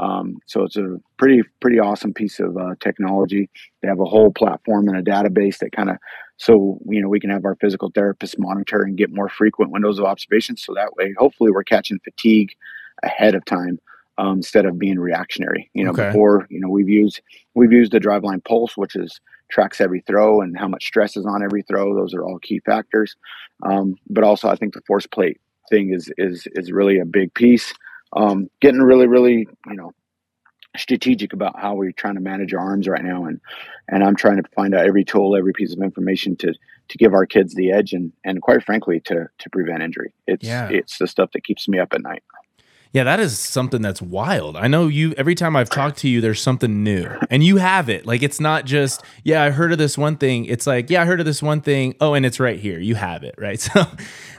Um, 0.00 0.38
so 0.46 0.64
it's 0.64 0.76
a 0.76 0.98
pretty 1.18 1.42
pretty 1.60 1.78
awesome 1.78 2.14
piece 2.14 2.40
of 2.40 2.56
uh, 2.56 2.74
technology. 2.80 3.50
They 3.82 3.88
have 3.88 4.00
a 4.00 4.06
whole 4.06 4.32
platform 4.32 4.88
and 4.88 4.96
a 4.96 5.02
database 5.02 5.58
that 5.58 5.72
kind 5.72 5.90
of 5.90 5.96
so 6.38 6.78
you 6.86 7.02
know 7.02 7.08
we 7.08 7.20
can 7.20 7.28
have 7.28 7.44
our 7.44 7.56
physical 7.56 7.92
therapists 7.92 8.38
monitor 8.38 8.80
and 8.80 8.96
get 8.96 9.12
more 9.12 9.28
frequent 9.28 9.72
windows 9.72 9.98
of 9.98 10.06
observation. 10.06 10.56
So 10.56 10.72
that 10.74 10.96
way, 10.96 11.14
hopefully, 11.18 11.50
we're 11.50 11.64
catching 11.64 12.00
fatigue 12.02 12.52
ahead 13.02 13.34
of 13.34 13.44
time 13.44 13.78
um, 14.16 14.38
instead 14.38 14.64
of 14.64 14.78
being 14.78 14.98
reactionary. 14.98 15.70
You 15.74 15.84
know, 15.84 15.90
okay. 15.90 16.06
before 16.06 16.46
you 16.48 16.60
know 16.60 16.70
we've 16.70 16.88
used 16.88 17.20
we've 17.54 17.72
used 17.72 17.92
the 17.92 18.00
driveline 18.00 18.42
pulse, 18.42 18.78
which 18.78 18.96
is 18.96 19.20
tracks 19.50 19.82
every 19.82 20.00
throw 20.06 20.40
and 20.40 20.56
how 20.56 20.68
much 20.68 20.86
stress 20.86 21.14
is 21.14 21.26
on 21.26 21.42
every 21.42 21.62
throw. 21.62 21.94
Those 21.94 22.14
are 22.14 22.24
all 22.24 22.38
key 22.38 22.60
factors. 22.60 23.16
Um, 23.64 23.96
but 24.08 24.24
also, 24.24 24.48
I 24.48 24.56
think 24.56 24.72
the 24.72 24.82
force 24.86 25.06
plate 25.06 25.38
thing 25.68 25.92
is 25.92 26.10
is 26.16 26.48
is 26.52 26.72
really 26.72 26.98
a 26.98 27.04
big 27.04 27.34
piece. 27.34 27.74
Um, 28.14 28.50
getting 28.60 28.80
really, 28.80 29.06
really, 29.06 29.46
you 29.66 29.74
know, 29.74 29.92
strategic 30.76 31.32
about 31.32 31.58
how 31.58 31.74
we're 31.74 31.92
trying 31.92 32.14
to 32.14 32.20
manage 32.20 32.54
our 32.54 32.60
arms 32.60 32.88
right 32.88 33.04
now, 33.04 33.24
and 33.24 33.40
and 33.88 34.02
I'm 34.04 34.16
trying 34.16 34.42
to 34.42 34.48
find 34.54 34.74
out 34.74 34.86
every 34.86 35.04
tool, 35.04 35.36
every 35.36 35.52
piece 35.52 35.72
of 35.72 35.82
information 35.82 36.36
to 36.36 36.54
to 36.88 36.98
give 36.98 37.14
our 37.14 37.26
kids 37.26 37.54
the 37.54 37.72
edge, 37.72 37.92
and 37.92 38.12
and 38.24 38.40
quite 38.42 38.64
frankly, 38.64 39.00
to 39.00 39.28
to 39.38 39.50
prevent 39.50 39.82
injury. 39.82 40.12
It's 40.26 40.46
yeah. 40.46 40.68
it's 40.68 40.98
the 40.98 41.06
stuff 41.06 41.30
that 41.32 41.44
keeps 41.44 41.68
me 41.68 41.78
up 41.78 41.92
at 41.92 42.02
night. 42.02 42.22
Yeah, 42.92 43.04
that 43.04 43.20
is 43.20 43.38
something 43.38 43.82
that's 43.82 44.02
wild. 44.02 44.56
I 44.56 44.66
know 44.66 44.88
you 44.88 45.14
every 45.16 45.36
time 45.36 45.54
I've 45.54 45.70
talked 45.70 45.98
to 45.98 46.08
you, 46.08 46.20
there's 46.20 46.40
something 46.40 46.82
new. 46.82 47.06
And 47.30 47.44
you 47.44 47.58
have 47.58 47.88
it. 47.88 48.04
Like 48.04 48.22
it's 48.24 48.40
not 48.40 48.64
just, 48.64 49.04
yeah, 49.22 49.44
I 49.44 49.50
heard 49.50 49.70
of 49.70 49.78
this 49.78 49.96
one 49.96 50.16
thing. 50.16 50.46
It's 50.46 50.66
like, 50.66 50.90
yeah, 50.90 51.02
I 51.02 51.04
heard 51.04 51.20
of 51.20 51.26
this 51.26 51.40
one 51.40 51.60
thing. 51.60 51.94
Oh, 52.00 52.14
and 52.14 52.26
it's 52.26 52.40
right 52.40 52.58
here. 52.58 52.80
You 52.80 52.96
have 52.96 53.22
it, 53.22 53.34
right? 53.38 53.60
So 53.70 53.86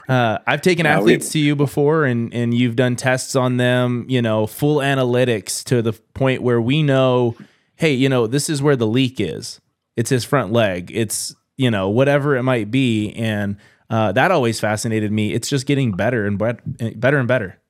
uh, 0.08 0.38
I've 0.46 0.60
taken 0.60 0.84
yeah, 0.84 0.98
athletes 0.98 1.28
we, 1.28 1.32
to 1.32 1.38
you 1.38 1.56
before 1.56 2.04
and 2.04 2.34
and 2.34 2.52
you've 2.52 2.76
done 2.76 2.96
tests 2.96 3.36
on 3.36 3.56
them, 3.56 4.04
you 4.08 4.20
know, 4.20 4.46
full 4.46 4.78
analytics 4.78 5.62
to 5.64 5.80
the 5.80 5.92
point 5.92 6.42
where 6.42 6.60
we 6.60 6.82
know, 6.82 7.36
hey, 7.76 7.92
you 7.92 8.08
know, 8.08 8.26
this 8.26 8.50
is 8.50 8.60
where 8.60 8.76
the 8.76 8.86
leak 8.86 9.20
is. 9.20 9.60
It's 9.96 10.10
his 10.10 10.24
front 10.24 10.52
leg. 10.52 10.90
It's, 10.92 11.34
you 11.56 11.70
know, 11.70 11.88
whatever 11.88 12.36
it 12.36 12.42
might 12.42 12.70
be. 12.70 13.12
And 13.12 13.56
uh, 13.88 14.12
that 14.12 14.30
always 14.30 14.58
fascinated 14.58 15.12
me. 15.12 15.32
It's 15.32 15.48
just 15.48 15.66
getting 15.66 15.92
better 15.92 16.26
and 16.26 16.36
better 16.38 17.18
and 17.18 17.28
better. 17.28 17.61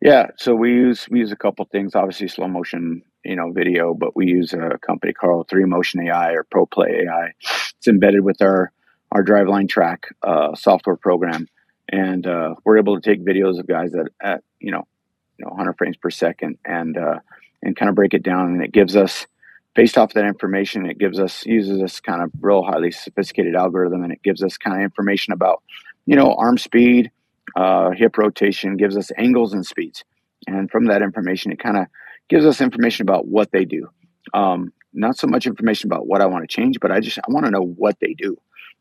Yeah, 0.00 0.28
so 0.36 0.54
we 0.54 0.70
use 0.70 1.08
we 1.10 1.18
use 1.18 1.32
a 1.32 1.36
couple 1.36 1.64
things. 1.66 1.94
Obviously, 1.94 2.28
slow 2.28 2.46
motion, 2.46 3.02
you 3.24 3.34
know, 3.34 3.50
video, 3.50 3.94
but 3.94 4.14
we 4.14 4.26
use 4.26 4.52
a 4.52 4.78
company 4.78 5.12
called 5.12 5.48
Three 5.48 5.64
Motion 5.64 6.00
AI 6.06 6.32
or 6.32 6.44
Pro 6.44 6.66
Play 6.66 7.04
AI. 7.04 7.32
It's 7.76 7.88
embedded 7.88 8.20
with 8.22 8.40
our 8.40 8.70
our 9.10 9.24
Driveline 9.24 9.68
TRAQ 9.68 9.98
uh, 10.22 10.54
software 10.54 10.96
program, 10.96 11.48
and 11.88 12.26
uh, 12.26 12.54
we're 12.64 12.78
able 12.78 13.00
to 13.00 13.10
take 13.10 13.24
videos 13.24 13.58
of 13.58 13.66
guys 13.66 13.92
at, 13.94 14.06
at 14.20 14.44
you 14.60 14.70
know, 14.70 14.86
you 15.38 15.44
know, 15.44 15.50
100 15.50 15.76
frames 15.76 15.96
per 15.96 16.10
second, 16.10 16.58
and 16.64 16.96
uh, 16.96 17.18
and 17.62 17.76
kind 17.76 17.88
of 17.88 17.96
break 17.96 18.14
it 18.14 18.22
down, 18.22 18.52
and 18.52 18.62
it 18.62 18.70
gives 18.70 18.94
us 18.94 19.26
based 19.74 19.98
off 19.98 20.12
that 20.14 20.24
information, 20.24 20.86
it 20.86 20.98
gives 20.98 21.18
us 21.18 21.44
uses 21.44 21.80
this 21.80 22.00
kind 22.00 22.22
of 22.22 22.30
real 22.40 22.62
highly 22.62 22.92
sophisticated 22.92 23.56
algorithm, 23.56 24.04
and 24.04 24.12
it 24.12 24.22
gives 24.22 24.44
us 24.44 24.56
kind 24.56 24.76
of 24.76 24.82
information 24.82 25.32
about 25.32 25.60
you 26.06 26.14
know 26.14 26.34
arm 26.34 26.56
speed 26.56 27.10
uh, 27.58 27.90
hip 27.90 28.16
rotation, 28.16 28.76
gives 28.76 28.96
us 28.96 29.10
angles 29.18 29.52
and 29.52 29.66
speeds. 29.66 30.04
And 30.46 30.70
from 30.70 30.86
that 30.86 31.02
information, 31.02 31.50
it 31.50 31.58
kind 31.58 31.76
of 31.76 31.86
gives 32.28 32.46
us 32.46 32.60
information 32.60 33.02
about 33.02 33.26
what 33.26 33.50
they 33.50 33.64
do. 33.64 33.88
Um, 34.32 34.72
not 34.92 35.18
so 35.18 35.26
much 35.26 35.44
information 35.44 35.88
about 35.88 36.06
what 36.06 36.20
I 36.20 36.26
want 36.26 36.48
to 36.48 36.54
change, 36.54 36.78
but 36.80 36.92
I 36.92 37.00
just 37.00 37.18
I 37.18 37.24
want 37.28 37.46
to 37.46 37.50
know 37.50 37.64
what 37.64 37.98
they 38.00 38.14
do. 38.14 38.36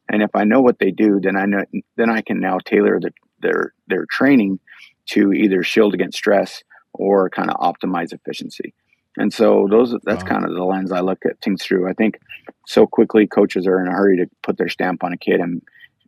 And 0.09 0.21
if 0.21 0.29
I 0.35 0.43
know 0.43 0.61
what 0.61 0.77
they 0.77 0.91
do, 0.91 1.19
then 1.19 1.35
I 1.35 1.45
know 1.45 1.65
then 1.95 2.11
I 2.11 2.21
can 2.21 2.39
now 2.39 2.59
tailor 2.59 2.99
the, 2.99 3.11
their 3.41 3.73
their 3.87 4.05
training 4.05 4.59
to 5.07 5.33
either 5.33 5.63
shield 5.63 5.95
against 5.95 6.19
stress 6.19 6.63
or 6.93 7.31
kind 7.31 7.49
of 7.49 7.57
optimize 7.57 8.13
efficiency. 8.13 8.75
And 9.17 9.33
so 9.33 9.67
those 9.69 9.95
that's 10.03 10.23
wow. 10.23 10.29
kind 10.29 10.45
of 10.45 10.53
the 10.53 10.63
lens 10.63 10.91
I 10.91 10.99
look 10.99 11.25
at 11.25 11.41
things 11.41 11.63
through. 11.63 11.89
I 11.89 11.93
think 11.93 12.19
so 12.67 12.85
quickly 12.85 13.25
coaches 13.25 13.65
are 13.65 13.81
in 13.81 13.87
a 13.87 13.91
hurry 13.91 14.17
to 14.17 14.27
put 14.43 14.57
their 14.57 14.69
stamp 14.69 15.03
on 15.03 15.13
a 15.13 15.17
kid 15.17 15.39
and 15.39 15.63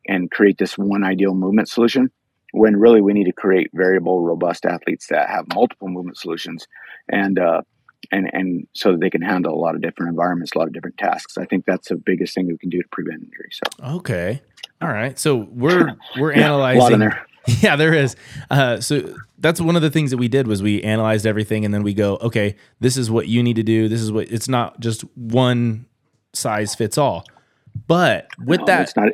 and 0.08 0.30
create 0.30 0.60
this 0.60 0.78
one 0.78 1.04
ideal 1.04 1.34
movement 1.34 1.68
solution 1.68 2.12
when 2.52 2.76
really 2.76 3.02
we 3.02 3.14
need 3.14 3.26
to 3.26 3.32
create 3.32 3.70
variable, 3.74 4.22
robust 4.22 4.66
athletes 4.66 5.08
that 5.08 5.30
have 5.30 5.46
multiple 5.54 5.88
movement 5.88 6.18
solutions 6.18 6.68
and 7.10 7.40
uh, 7.40 7.62
and 8.12 8.30
and 8.34 8.68
so 8.74 8.92
that 8.92 9.02
they 9.02 9.10
can 9.10 9.22
handle 9.22 9.54
a 9.54 9.60
lot 9.60 9.76
of 9.76 9.82
different 9.82 10.10
environments, 10.10 10.52
a 10.56 10.58
lot 10.58 10.68
of 10.68 10.74
different 10.74 10.98
tasks. 10.98 11.38
I 11.38 11.46
think 11.46 11.66
that's 11.66 11.90
the 11.90 11.96
biggest 11.96 12.34
thing 12.34 12.48
we 12.48 12.58
can 12.58 12.70
do 12.70 12.82
to 12.82 12.88
prevent 12.92 13.24
injury. 13.24 13.50
So 13.52 13.96
okay, 13.98 14.42
all 14.82 14.90
right. 14.90 15.18
So 15.18 15.48
we're 15.52 15.96
we're 16.18 16.34
yeah, 16.34 16.46
analyzing. 16.46 17.00
there. 17.00 17.26
Yeah, 17.62 17.78
there 17.78 17.96
is. 17.96 18.16
Uh, 18.52 18.80
so 18.80 19.16
that's 19.40 19.60
one 19.60 19.76
of 19.76 19.82
the 19.82 19.90
things 19.90 20.12
that 20.12 20.18
we 20.18 20.28
did 20.28 20.46
was 20.46 20.62
we 20.62 20.84
analyzed 20.84 21.26
everything 21.26 21.66
and 21.66 21.74
then 21.74 21.82
we 21.82 21.96
go, 21.96 22.18
okay, 22.18 22.56
this 22.80 22.96
is 22.96 23.10
what 23.10 23.28
you 23.28 23.42
need 23.42 23.56
to 23.56 23.64
do. 23.64 23.88
This 23.88 24.02
is 24.02 24.12
what 24.12 24.30
it's 24.30 24.48
not 24.48 24.80
just 24.80 25.02
one 25.16 25.88
size 26.34 26.76
fits 26.76 26.96
all. 26.98 27.26
But 27.88 28.28
with 28.46 28.60
no, 28.60 28.66
that, 28.68 28.94
not, 28.96 29.10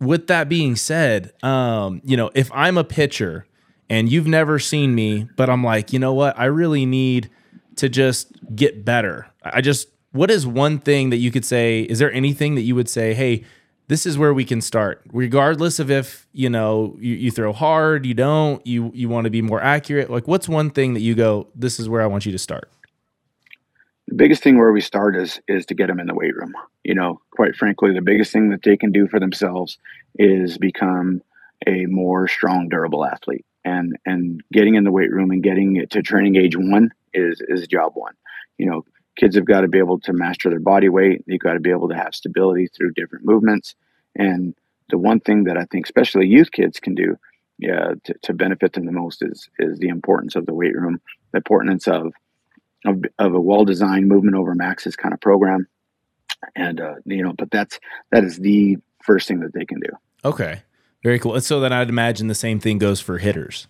with 0.00 0.26
that 0.28 0.48
being 0.48 0.76
said, 0.76 1.32
um, 1.42 2.00
you 2.04 2.16
know, 2.16 2.30
if 2.34 2.50
I'm 2.52 2.78
a 2.78 2.84
pitcher 2.84 3.46
and 3.90 4.10
you've 4.10 4.26
never 4.26 4.58
seen 4.58 4.94
me, 4.94 5.28
but 5.36 5.50
I'm 5.50 5.64
like, 5.64 5.92
you 5.92 5.98
know 5.98 6.14
what, 6.14 6.38
I 6.38 6.44
really 6.44 6.86
need 6.86 7.30
to 7.76 7.88
just 7.88 8.32
get 8.54 8.84
better. 8.84 9.26
I 9.42 9.60
just, 9.60 9.88
what 10.12 10.30
is 10.30 10.46
one 10.46 10.78
thing 10.78 11.10
that 11.10 11.16
you 11.16 11.30
could 11.30 11.44
say? 11.44 11.82
Is 11.82 11.98
there 11.98 12.12
anything 12.12 12.54
that 12.54 12.62
you 12.62 12.74
would 12.74 12.88
say, 12.88 13.14
hey, 13.14 13.44
this 13.88 14.04
is 14.04 14.18
where 14.18 14.34
we 14.34 14.44
can 14.44 14.60
start, 14.60 15.02
regardless 15.12 15.78
of 15.78 15.90
if 15.90 16.26
you 16.32 16.50
know 16.50 16.96
you, 17.00 17.14
you 17.14 17.30
throw 17.30 17.54
hard, 17.54 18.04
you 18.04 18.12
don't, 18.12 18.64
you 18.66 18.90
you 18.94 19.08
want 19.08 19.24
to 19.24 19.30
be 19.30 19.40
more 19.40 19.62
accurate. 19.62 20.10
Like, 20.10 20.28
what's 20.28 20.46
one 20.46 20.68
thing 20.68 20.92
that 20.92 21.00
you 21.00 21.14
go, 21.14 21.48
this 21.54 21.80
is 21.80 21.88
where 21.88 22.02
I 22.02 22.06
want 22.06 22.26
you 22.26 22.32
to 22.32 22.38
start? 22.38 22.70
The 24.08 24.14
biggest 24.14 24.42
thing 24.42 24.58
where 24.58 24.72
we 24.72 24.80
start 24.80 25.16
is 25.16 25.40
is 25.48 25.66
to 25.66 25.74
get 25.74 25.88
them 25.88 26.00
in 26.00 26.06
the 26.06 26.14
weight 26.14 26.34
room. 26.34 26.54
You 26.82 26.94
know, 26.94 27.20
quite 27.30 27.54
frankly, 27.54 27.92
the 27.92 28.00
biggest 28.00 28.32
thing 28.32 28.48
that 28.50 28.62
they 28.62 28.76
can 28.76 28.90
do 28.90 29.06
for 29.06 29.20
themselves 29.20 29.78
is 30.18 30.56
become 30.56 31.20
a 31.66 31.84
more 31.86 32.26
strong, 32.26 32.68
durable 32.68 33.04
athlete. 33.04 33.44
And 33.64 33.96
and 34.06 34.40
getting 34.50 34.76
in 34.76 34.84
the 34.84 34.90
weight 34.90 35.12
room 35.12 35.30
and 35.30 35.42
getting 35.42 35.76
it 35.76 35.90
to 35.90 36.02
training 36.02 36.36
age 36.36 36.56
one 36.56 36.90
is 37.12 37.42
is 37.48 37.66
job 37.66 37.92
one. 37.94 38.14
You 38.56 38.70
know, 38.70 38.84
kids 39.16 39.36
have 39.36 39.44
got 39.44 39.60
to 39.60 39.68
be 39.68 39.78
able 39.78 40.00
to 40.00 40.12
master 40.14 40.48
their 40.48 40.58
body 40.58 40.88
weight. 40.88 41.24
They've 41.26 41.38
got 41.38 41.52
to 41.52 41.60
be 41.60 41.70
able 41.70 41.90
to 41.90 41.96
have 41.96 42.14
stability 42.14 42.68
through 42.68 42.92
different 42.92 43.26
movements. 43.26 43.74
And 44.16 44.54
the 44.88 44.98
one 44.98 45.20
thing 45.20 45.44
that 45.44 45.58
I 45.58 45.66
think, 45.66 45.84
especially 45.84 46.26
youth 46.26 46.50
kids, 46.50 46.80
can 46.80 46.94
do, 46.94 47.16
yeah, 47.58 47.92
to, 48.04 48.14
to 48.22 48.32
benefit 48.32 48.72
them 48.72 48.86
the 48.86 48.92
most 48.92 49.22
is 49.22 49.50
is 49.58 49.78
the 49.78 49.88
importance 49.88 50.34
of 50.34 50.46
the 50.46 50.54
weight 50.54 50.74
room, 50.74 50.98
the 51.32 51.38
importance 51.38 51.86
of 51.86 52.14
of, 52.86 53.02
of 53.18 53.34
a 53.34 53.40
well-designed 53.40 54.08
movement 54.08 54.36
over 54.36 54.54
maxes 54.54 54.96
kind 54.96 55.12
of 55.12 55.20
program 55.20 55.66
and 56.54 56.80
uh, 56.80 56.94
you 57.04 57.22
know 57.22 57.32
but 57.32 57.50
that's 57.50 57.80
that 58.12 58.24
is 58.24 58.38
the 58.38 58.76
first 59.02 59.26
thing 59.28 59.40
that 59.40 59.52
they 59.52 59.64
can 59.64 59.80
do 59.80 59.90
okay 60.24 60.62
Very 61.02 61.18
cool. 61.18 61.40
So 61.40 61.60
then 61.60 61.72
I'd 61.72 61.88
imagine 61.88 62.26
the 62.26 62.34
same 62.34 62.58
thing 62.60 62.78
goes 62.78 63.00
for 63.00 63.18
hitters. 63.18 63.68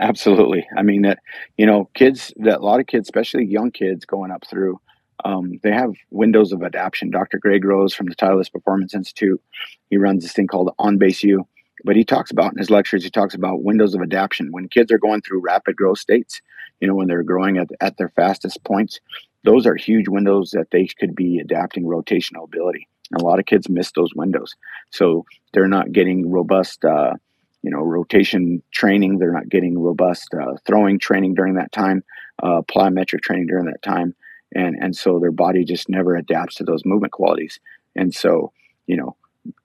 Absolutely. 0.00 0.66
I 0.76 0.82
mean 0.82 1.02
that 1.02 1.18
you 1.56 1.66
know 1.66 1.90
kids 1.94 2.32
that 2.36 2.60
a 2.60 2.64
lot 2.64 2.80
of 2.80 2.86
kids, 2.86 3.08
especially 3.08 3.44
young 3.44 3.70
kids 3.70 4.04
going 4.04 4.30
up 4.30 4.44
through, 4.48 4.80
um, 5.24 5.58
they 5.62 5.72
have 5.72 5.92
windows 6.10 6.52
of 6.52 6.62
adaptation. 6.62 7.10
Dr. 7.10 7.38
Greg 7.38 7.64
Rose 7.64 7.94
from 7.94 8.06
the 8.06 8.14
Titleist 8.14 8.52
Performance 8.52 8.94
Institute, 8.94 9.42
he 9.90 9.96
runs 9.96 10.22
this 10.22 10.32
thing 10.32 10.46
called 10.46 10.72
On 10.78 10.98
Base 10.98 11.22
U. 11.24 11.46
But 11.84 11.94
he 11.94 12.04
talks 12.04 12.30
about 12.30 12.52
in 12.52 12.58
his 12.58 12.70
lectures, 12.70 13.04
he 13.04 13.10
talks 13.10 13.34
about 13.34 13.62
windows 13.62 13.94
of 13.94 14.02
adaptation. 14.02 14.50
When 14.50 14.68
kids 14.68 14.90
are 14.90 14.98
going 14.98 15.20
through 15.22 15.42
rapid 15.42 15.76
growth 15.76 15.98
states, 15.98 16.40
you 16.80 16.88
know, 16.88 16.94
when 16.94 17.08
they're 17.08 17.22
growing 17.22 17.58
at, 17.58 17.68
at 17.80 17.96
their 17.96 18.08
fastest 18.10 18.62
points, 18.64 19.00
those 19.44 19.66
are 19.66 19.76
huge 19.76 20.08
windows 20.08 20.50
that 20.50 20.70
they 20.70 20.86
could 20.86 21.14
be 21.14 21.38
adapting 21.38 21.84
rotational 21.84 22.44
ability. 22.44 22.88
And 23.10 23.22
a 23.22 23.24
lot 23.24 23.38
of 23.38 23.46
kids 23.46 23.68
miss 23.68 23.92
those 23.92 24.14
windows. 24.14 24.54
So 24.90 25.24
they're 25.52 25.68
not 25.68 25.92
getting 25.92 26.30
robust, 26.30 26.84
uh, 26.84 27.14
you 27.62 27.70
know, 27.70 27.80
rotation 27.80 28.62
training. 28.70 29.18
They're 29.18 29.32
not 29.32 29.48
getting 29.48 29.78
robust 29.78 30.34
uh, 30.34 30.56
throwing 30.66 30.98
training 30.98 31.34
during 31.34 31.54
that 31.54 31.72
time, 31.72 32.04
uh, 32.42 32.62
plyometric 32.62 33.22
training 33.22 33.46
during 33.46 33.66
that 33.66 33.82
time. 33.82 34.14
And, 34.54 34.76
and 34.80 34.96
so 34.96 35.18
their 35.18 35.32
body 35.32 35.64
just 35.64 35.88
never 35.88 36.16
adapts 36.16 36.56
to 36.56 36.64
those 36.64 36.84
movement 36.84 37.12
qualities. 37.12 37.60
And 37.96 38.14
so, 38.14 38.52
you 38.86 38.96
know, 38.96 39.16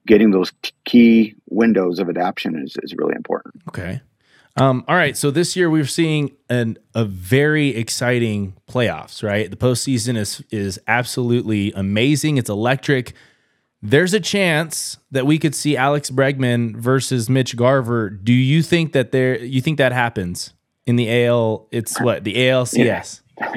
getting 0.06 0.30
those 0.30 0.52
key 0.84 1.34
windows 1.48 1.98
of 1.98 2.08
adaptation 2.08 2.62
is, 2.62 2.76
is 2.82 2.94
really 2.96 3.14
important. 3.14 3.54
Okay. 3.68 4.00
Um, 4.56 4.84
all 4.86 4.94
right. 4.94 5.16
So 5.16 5.30
this 5.30 5.56
year 5.56 5.68
we're 5.68 5.86
seeing 5.86 6.36
an, 6.48 6.78
a 6.94 7.04
very 7.04 7.70
exciting 7.70 8.54
playoffs, 8.68 9.22
right? 9.22 9.50
The 9.50 9.56
postseason 9.56 10.16
is 10.16 10.42
is 10.50 10.78
absolutely 10.86 11.72
amazing. 11.72 12.36
It's 12.36 12.50
electric. 12.50 13.14
There's 13.82 14.14
a 14.14 14.20
chance 14.20 14.96
that 15.10 15.26
we 15.26 15.38
could 15.38 15.54
see 15.54 15.76
Alex 15.76 16.10
Bregman 16.10 16.76
versus 16.76 17.28
Mitch 17.28 17.56
Garver. 17.56 18.08
Do 18.08 18.32
you 18.32 18.62
think 18.62 18.92
that 18.92 19.12
there 19.12 19.38
you 19.38 19.60
think 19.60 19.78
that 19.78 19.92
happens 19.92 20.54
in 20.86 20.96
the 20.96 21.26
AL? 21.26 21.66
It's 21.72 22.00
what 22.00 22.24
the 22.24 22.34
ALCS. 22.34 23.20
Yeah. 23.36 23.54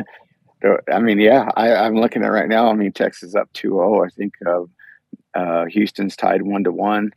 I 0.91 0.99
mean, 0.99 1.19
yeah, 1.19 1.49
I, 1.55 1.85
am 1.85 1.95
looking 1.95 2.23
at 2.23 2.31
right 2.31 2.49
now. 2.49 2.69
I 2.69 2.73
mean, 2.73 2.91
Texas 2.91 3.35
up 3.35 3.51
2-0. 3.53 4.05
I 4.05 4.09
think 4.09 4.33
uh, 4.45 4.63
uh, 5.39 5.65
Houston's 5.65 6.15
tied 6.15 6.41
one 6.41 6.63
to 6.63 6.71
one. 6.71 7.11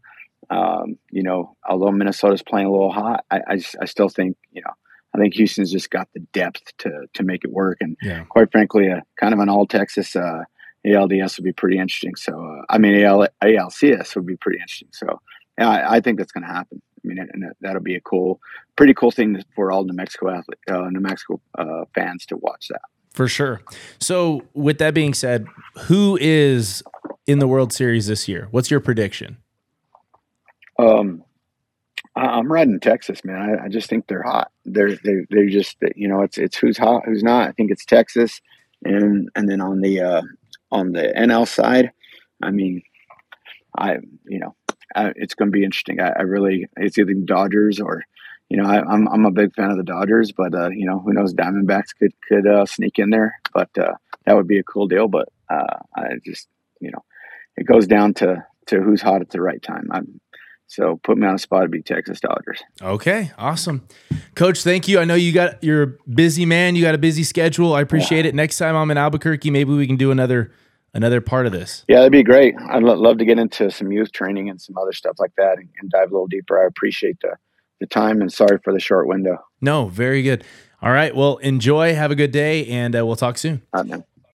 Um, 0.50 0.98
you 1.10 1.22
know, 1.22 1.56
although 1.68 1.92
Minnesota's 1.92 2.42
playing 2.42 2.66
a 2.66 2.72
little 2.72 2.92
hot, 2.92 3.24
I, 3.30 3.38
I, 3.46 3.62
I, 3.80 3.84
still 3.84 4.08
think 4.08 4.36
you 4.50 4.62
know 4.62 4.72
I 5.14 5.18
think 5.18 5.34
Houston's 5.34 5.70
just 5.70 5.90
got 5.90 6.08
the 6.12 6.20
depth 6.32 6.76
to 6.78 7.06
to 7.14 7.22
make 7.22 7.44
it 7.44 7.52
work. 7.52 7.78
And 7.80 7.96
yeah. 8.02 8.24
quite 8.24 8.50
frankly, 8.50 8.88
a 8.88 9.02
kind 9.18 9.32
of 9.32 9.40
an 9.40 9.48
all 9.48 9.66
Texas 9.66 10.16
uh, 10.16 10.42
ALDS 10.84 11.36
would 11.36 11.44
be 11.44 11.52
pretty 11.52 11.78
interesting. 11.78 12.16
So 12.16 12.32
uh, 12.32 12.64
I 12.68 12.78
mean, 12.78 13.00
AL, 13.04 13.28
ALCS 13.42 14.16
would 14.16 14.26
be 14.26 14.36
pretty 14.36 14.58
interesting. 14.58 14.88
So 14.92 15.20
yeah, 15.58 15.68
I, 15.68 15.96
I 15.96 16.00
think 16.00 16.18
that's 16.18 16.32
going 16.32 16.46
to 16.46 16.52
happen. 16.52 16.82
I 17.04 17.08
mean, 17.08 17.18
and 17.18 17.44
that'll 17.60 17.82
be 17.82 17.94
a 17.94 18.00
cool, 18.00 18.40
pretty 18.76 18.94
cool 18.94 19.10
thing 19.10 19.42
for 19.54 19.72
all 19.72 19.84
New 19.84 19.94
Mexico 19.94 20.30
athlete, 20.30 20.58
uh, 20.70 20.88
New 20.90 21.00
Mexico 21.00 21.40
uh, 21.58 21.84
fans 21.94 22.26
to 22.26 22.36
watch 22.36 22.68
that. 22.68 22.82
For 23.12 23.26
sure. 23.26 23.60
So, 23.98 24.42
with 24.54 24.78
that 24.78 24.94
being 24.94 25.14
said, 25.14 25.46
who 25.84 26.18
is 26.20 26.82
in 27.26 27.38
the 27.38 27.48
World 27.48 27.72
Series 27.72 28.06
this 28.06 28.28
year? 28.28 28.48
What's 28.50 28.70
your 28.70 28.80
prediction? 28.80 29.38
Um, 30.80 31.24
I'm 32.16 32.50
riding 32.50 32.80
Texas, 32.80 33.24
man. 33.24 33.36
I, 33.36 33.66
I, 33.66 33.68
just 33.68 33.88
think 33.88 34.06
they're 34.06 34.22
hot. 34.22 34.50
They're 34.64 34.96
they're 35.04 35.24
they're 35.30 35.48
just 35.48 35.76
you 35.94 36.08
know 36.08 36.22
it's 36.22 36.38
it's 36.38 36.56
who's 36.56 36.76
hot, 36.76 37.02
who's 37.04 37.22
not. 37.22 37.48
I 37.48 37.52
think 37.52 37.70
it's 37.70 37.84
Texas, 37.84 38.40
and 38.84 39.28
and 39.36 39.48
then 39.48 39.60
on 39.60 39.80
the 39.80 40.00
uh, 40.00 40.22
on 40.72 40.92
the 40.92 41.12
NL 41.16 41.46
side, 41.46 41.92
I 42.42 42.50
mean, 42.50 42.82
I 43.78 43.98
you 44.26 44.40
know 44.40 44.56
I, 44.94 45.12
it's 45.16 45.34
going 45.34 45.50
to 45.50 45.56
be 45.56 45.64
interesting. 45.64 46.00
I, 46.00 46.10
I, 46.10 46.22
really 46.22 46.66
it's 46.76 46.98
either 46.98 47.14
Dodgers 47.14 47.78
or 47.78 48.02
you 48.48 48.56
know 48.56 48.68
I, 48.68 48.78
am 48.78 48.88
I'm, 48.88 49.08
I'm 49.08 49.26
a 49.26 49.30
big 49.30 49.54
fan 49.54 49.70
of 49.70 49.76
the 49.76 49.84
Dodgers, 49.84 50.32
but 50.32 50.54
uh, 50.54 50.70
you 50.70 50.86
know 50.86 50.98
who 50.98 51.12
knows 51.12 51.34
Diamondbacks 51.34 51.94
could 51.98 52.12
could 52.26 52.46
uh, 52.46 52.66
sneak 52.66 52.98
in 52.98 53.10
there, 53.10 53.38
but 53.54 53.70
uh, 53.78 53.94
that 54.26 54.36
would 54.36 54.48
be 54.48 54.58
a 54.58 54.64
cool 54.64 54.88
deal. 54.88 55.06
But 55.06 55.28
uh, 55.48 55.78
I 55.94 56.14
just 56.24 56.48
you 56.80 56.90
know 56.90 57.04
it 57.56 57.64
goes 57.64 57.86
down 57.86 58.14
to 58.14 58.44
to 58.66 58.80
who's 58.80 59.02
hot 59.02 59.20
at 59.20 59.30
the 59.30 59.40
right 59.40 59.62
time. 59.62 59.88
I'm 59.92 60.20
so 60.70 61.00
put 61.02 61.18
me 61.18 61.26
on 61.26 61.34
a 61.34 61.38
spot 61.38 61.62
to 61.62 61.68
be 61.68 61.82
Texas 61.82 62.20
Dodgers. 62.20 62.62
Okay, 62.80 63.32
awesome, 63.36 63.86
Coach. 64.36 64.62
Thank 64.62 64.86
you. 64.86 65.00
I 65.00 65.04
know 65.04 65.16
you 65.16 65.32
got 65.32 65.62
you're 65.64 65.82
a 65.82 65.86
busy 66.08 66.46
man. 66.46 66.76
You 66.76 66.82
got 66.82 66.94
a 66.94 66.98
busy 66.98 67.24
schedule. 67.24 67.74
I 67.74 67.80
appreciate 67.80 68.24
yeah. 68.24 68.28
it. 68.28 68.34
Next 68.36 68.56
time 68.56 68.76
I'm 68.76 68.88
in 68.90 68.96
Albuquerque, 68.96 69.50
maybe 69.50 69.72
we 69.72 69.88
can 69.88 69.96
do 69.96 70.12
another 70.12 70.52
another 70.94 71.20
part 71.20 71.46
of 71.46 71.52
this. 71.52 71.84
Yeah, 71.88 71.96
that'd 71.96 72.12
be 72.12 72.22
great. 72.22 72.54
I'd 72.70 72.84
lo- 72.84 72.94
love 72.94 73.18
to 73.18 73.24
get 73.24 73.38
into 73.38 73.68
some 73.72 73.90
youth 73.90 74.12
training 74.12 74.48
and 74.48 74.60
some 74.60 74.78
other 74.78 74.92
stuff 74.92 75.16
like 75.18 75.32
that 75.36 75.58
and, 75.58 75.68
and 75.80 75.90
dive 75.90 76.10
a 76.10 76.12
little 76.12 76.28
deeper. 76.28 76.62
I 76.62 76.66
appreciate 76.66 77.18
the 77.20 77.34
the 77.80 77.86
time 77.86 78.20
and 78.20 78.32
sorry 78.32 78.58
for 78.62 78.72
the 78.72 78.80
short 78.80 79.08
window. 79.08 79.38
No, 79.60 79.88
very 79.88 80.22
good. 80.22 80.44
All 80.82 80.92
right. 80.92 81.14
Well, 81.14 81.38
enjoy. 81.38 81.94
Have 81.94 82.10
a 82.10 82.14
good 82.14 82.30
day, 82.30 82.66
and 82.68 82.96
uh, 82.96 83.04
we'll 83.04 83.16
talk 83.16 83.38
soon. 83.38 83.62
All 83.74 83.82
right, 83.82 83.90
man. 83.90 84.04